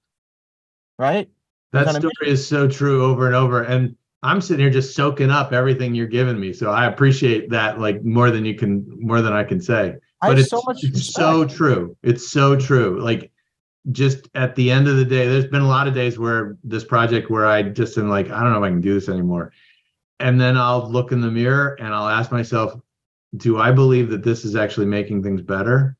[0.97, 1.29] Right?
[1.71, 3.63] That story is so true over and over.
[3.63, 6.53] And I'm sitting here just soaking up everything you're giving me.
[6.53, 9.95] So I appreciate that like more than you can more than I can say.
[10.21, 11.97] But it's so much it's so true.
[12.01, 13.01] It's so true.
[13.01, 13.31] Like
[13.91, 16.85] just at the end of the day, there's been a lot of days where this
[16.85, 19.51] project where I just am like, I don't know if I can do this anymore.
[20.21, 22.79] And then I'll look in the mirror and I'll ask myself,
[23.35, 25.97] do I believe that this is actually making things better?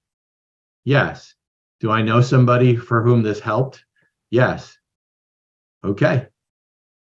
[0.86, 1.36] Yes.
[1.82, 3.84] Do I know somebody for whom this helped?
[4.30, 4.78] Yes.
[5.84, 6.28] Okay.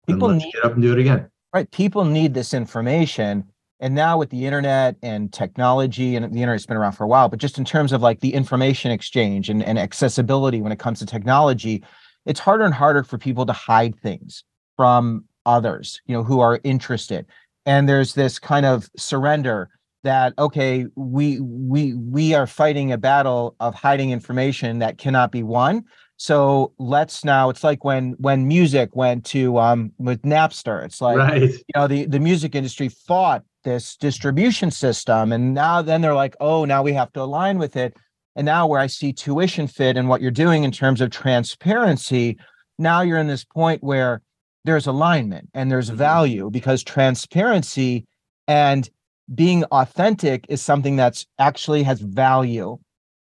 [0.07, 1.29] People need, get up and do it again.
[1.53, 1.69] Right.
[1.71, 3.45] People need this information.
[3.79, 7.29] And now with the internet and technology, and the internet's been around for a while,
[7.29, 10.99] but just in terms of like the information exchange and, and accessibility when it comes
[10.99, 11.83] to technology,
[12.25, 14.43] it's harder and harder for people to hide things
[14.77, 17.25] from others, you know, who are interested.
[17.65, 19.69] And there's this kind of surrender
[20.03, 25.43] that okay we we we are fighting a battle of hiding information that cannot be
[25.43, 25.85] won
[26.17, 31.17] so let's now it's like when when music went to um with napster it's like
[31.17, 31.41] right.
[31.41, 36.35] you know the the music industry fought this distribution system and now then they're like
[36.39, 37.95] oh now we have to align with it
[38.35, 42.37] and now where i see TuitionFit and what you're doing in terms of transparency
[42.77, 44.21] now you're in this point where
[44.65, 45.97] there's alignment and there's mm-hmm.
[45.97, 48.05] value because transparency
[48.47, 48.89] and
[49.33, 52.77] being authentic is something that's actually has value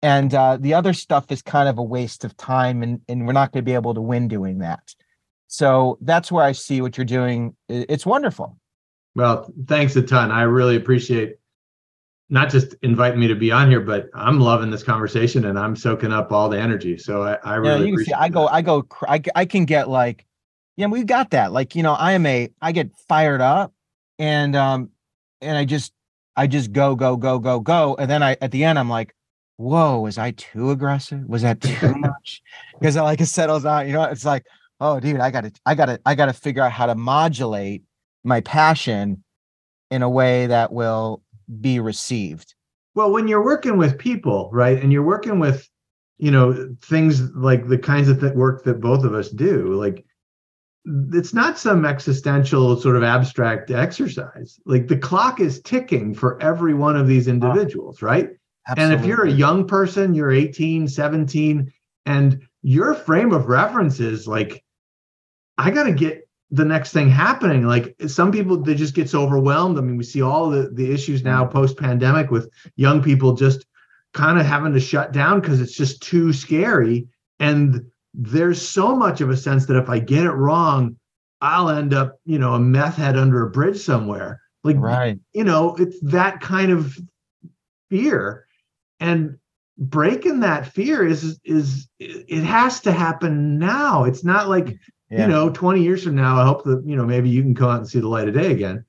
[0.03, 3.33] and uh, the other stuff is kind of a waste of time and, and we're
[3.33, 4.95] not going to be able to win doing that.
[5.49, 7.55] So that's where i see what you're doing.
[7.69, 8.59] It's wonderful.
[9.15, 10.31] Well thanks a ton.
[10.31, 11.37] I really appreciate
[12.29, 15.77] not just inviting me to be on here but i'm loving this conversation and i'm
[15.77, 16.99] soaking up all the energy.
[16.99, 20.27] So i, I really yeah, see, i go i go I, I can get like
[20.77, 21.53] yeah we got that.
[21.53, 23.73] Like you know i am a i get fired up
[24.19, 24.91] and um
[25.41, 25.93] and I just
[26.37, 29.15] I just go go go go go, and then I at the end I'm like,
[29.57, 31.25] whoa, was I too aggressive?
[31.27, 32.43] Was that too much?
[32.79, 34.47] Because I like it settles out, you know, it's like,
[34.81, 37.83] oh, dude, I gotta I gotta I gotta figure out how to modulate
[38.25, 39.23] my passion
[39.91, 41.23] in a way that will
[41.61, 42.55] be received.
[42.95, 45.69] Well, when you're working with people, right, and you're working with
[46.19, 50.05] you know things like the kinds of th- work that both of us do like
[51.13, 54.61] it's not some existential sort of abstract exercise.
[54.67, 58.31] Like the clock is ticking for every one of these individuals, right?
[58.69, 58.95] Absolutely.
[58.95, 61.73] And if you're a young person, you're 18, 17,
[62.07, 64.65] and your frame of reference is like,
[65.59, 67.65] I got to get the next thing happening.
[67.65, 69.79] Like some people, they just gets overwhelmed.
[69.79, 71.53] I mean, we see all the, the issues now mm.
[71.53, 73.67] post pandemic with young people just
[74.15, 77.07] kind of having to shut down because it's just too scary.
[77.39, 80.97] And there's so much of a sense that if I get it wrong,
[81.41, 84.41] I'll end up, you know, a meth head under a bridge somewhere.
[84.65, 85.19] Like, right.
[85.33, 86.97] you know, it's that kind of
[87.91, 88.46] fear.
[89.01, 89.39] And
[89.79, 94.05] breaking that fear is is it has to happen now.
[94.05, 94.77] It's not like,
[95.11, 95.23] yeah.
[95.23, 97.71] you know, 20 years from now, I hope that, you know, maybe you can come
[97.71, 98.85] out and see the light of day again.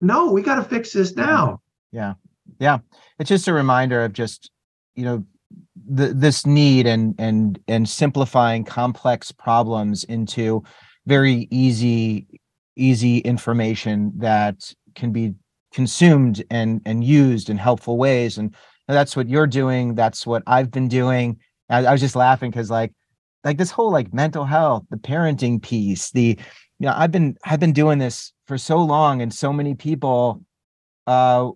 [0.00, 1.60] No, we got to fix this now.
[1.92, 2.14] Yeah.
[2.58, 2.78] Yeah.
[3.18, 4.50] It's just a reminder of just,
[4.94, 5.24] you know,
[5.86, 10.62] the, this need and and and simplifying complex problems into
[11.06, 12.26] very easy
[12.76, 15.34] easy information that can be
[15.72, 18.54] consumed and and used in helpful ways and
[18.88, 21.38] that's what you're doing that's what i've been doing.
[21.70, 22.92] I, I was just laughing because like
[23.42, 26.38] like this whole like mental health the parenting piece the
[26.78, 30.42] you know i've been i've been doing this for so long and so many people
[31.06, 31.50] uh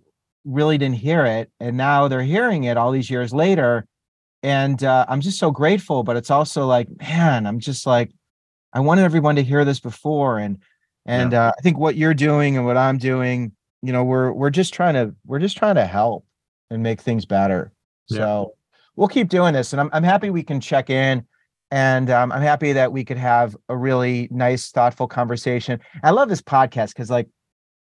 [0.44, 3.84] really didn't hear it and now they're hearing it all these years later.
[4.44, 8.12] And uh, i'm just so grateful but it's also like man i'm just like
[8.72, 10.62] i wanted everyone to hear this before and
[11.06, 11.48] and yeah.
[11.48, 13.50] uh, i think what you're doing and what i'm doing
[13.82, 16.24] you know we're we're just trying to we're just trying to help
[16.70, 17.72] and make things better
[18.08, 18.18] yeah.
[18.18, 18.54] so
[18.96, 21.24] we'll keep doing this and I'm, I'm happy we can check in
[21.70, 25.80] And um, I'm happy that we could have a really nice, thoughtful conversation.
[26.02, 27.28] I love this podcast because, like,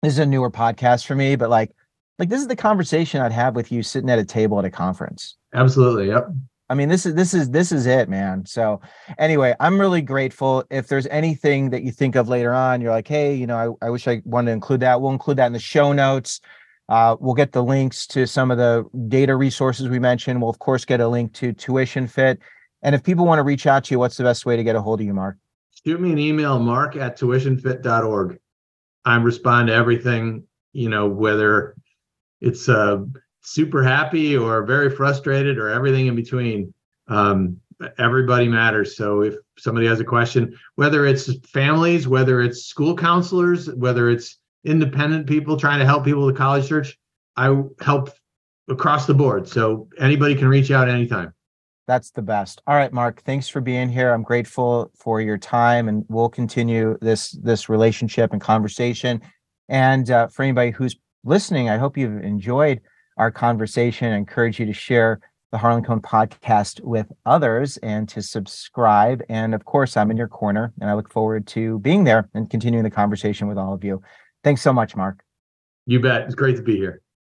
[0.03, 1.73] this is a newer podcast for me, but like,
[2.19, 4.71] like this is the conversation I'd have with you sitting at a table at a
[4.71, 5.37] conference.
[5.55, 6.07] Absolutely.
[6.09, 6.29] Yep.
[6.71, 8.47] I mean, this is this is this is it, man.
[8.47, 8.81] So
[9.19, 10.65] anyway, I'm really grateful.
[10.71, 13.87] If there's anything that you think of later on, you're like, hey, you know, I,
[13.87, 15.01] I wish I wanted to include that.
[15.01, 16.41] We'll include that in the show notes.
[16.89, 20.41] Uh, we'll get the links to some of the data resources we mentioned.
[20.41, 22.39] We'll of course get a link to TuitionFit.
[22.83, 24.77] And if people want to reach out to you, what's the best way to get
[24.77, 25.37] a hold of you, Mark?
[25.85, 28.39] Shoot me an email, mark at tuitionfit.org.
[29.05, 31.75] I respond to everything, you know, whether
[32.41, 32.99] it's uh,
[33.41, 36.73] super happy or very frustrated or everything in between.
[37.09, 37.61] Um,
[37.99, 38.97] everybody matters.
[38.97, 44.39] So if somebody has a question, whether it's families, whether it's school counselors, whether it's
[44.65, 46.99] independent people trying to help people with college search,
[47.37, 48.11] I help
[48.69, 49.49] across the board.
[49.49, 51.33] So anybody can reach out anytime.
[51.87, 52.63] That's the best.
[52.67, 54.13] All right, Mark, thanks for being here.
[54.13, 59.21] I'm grateful for your time and we'll continue this this relationship and conversation.
[59.69, 62.81] And uh, for anybody who's listening, I hope you've enjoyed
[63.19, 64.13] our conversation.
[64.13, 65.21] I encourage you to share
[65.53, 69.23] the Harlan Cohen podcast with others and to subscribe.
[69.29, 72.51] And of course, I'm in your corner and I look forward to being there and
[72.51, 74.03] continuing the conversation with all of you.
[74.45, 75.25] Thanks so much, Mark.
[75.87, 76.23] You bet.
[76.23, 77.01] It's great to be here.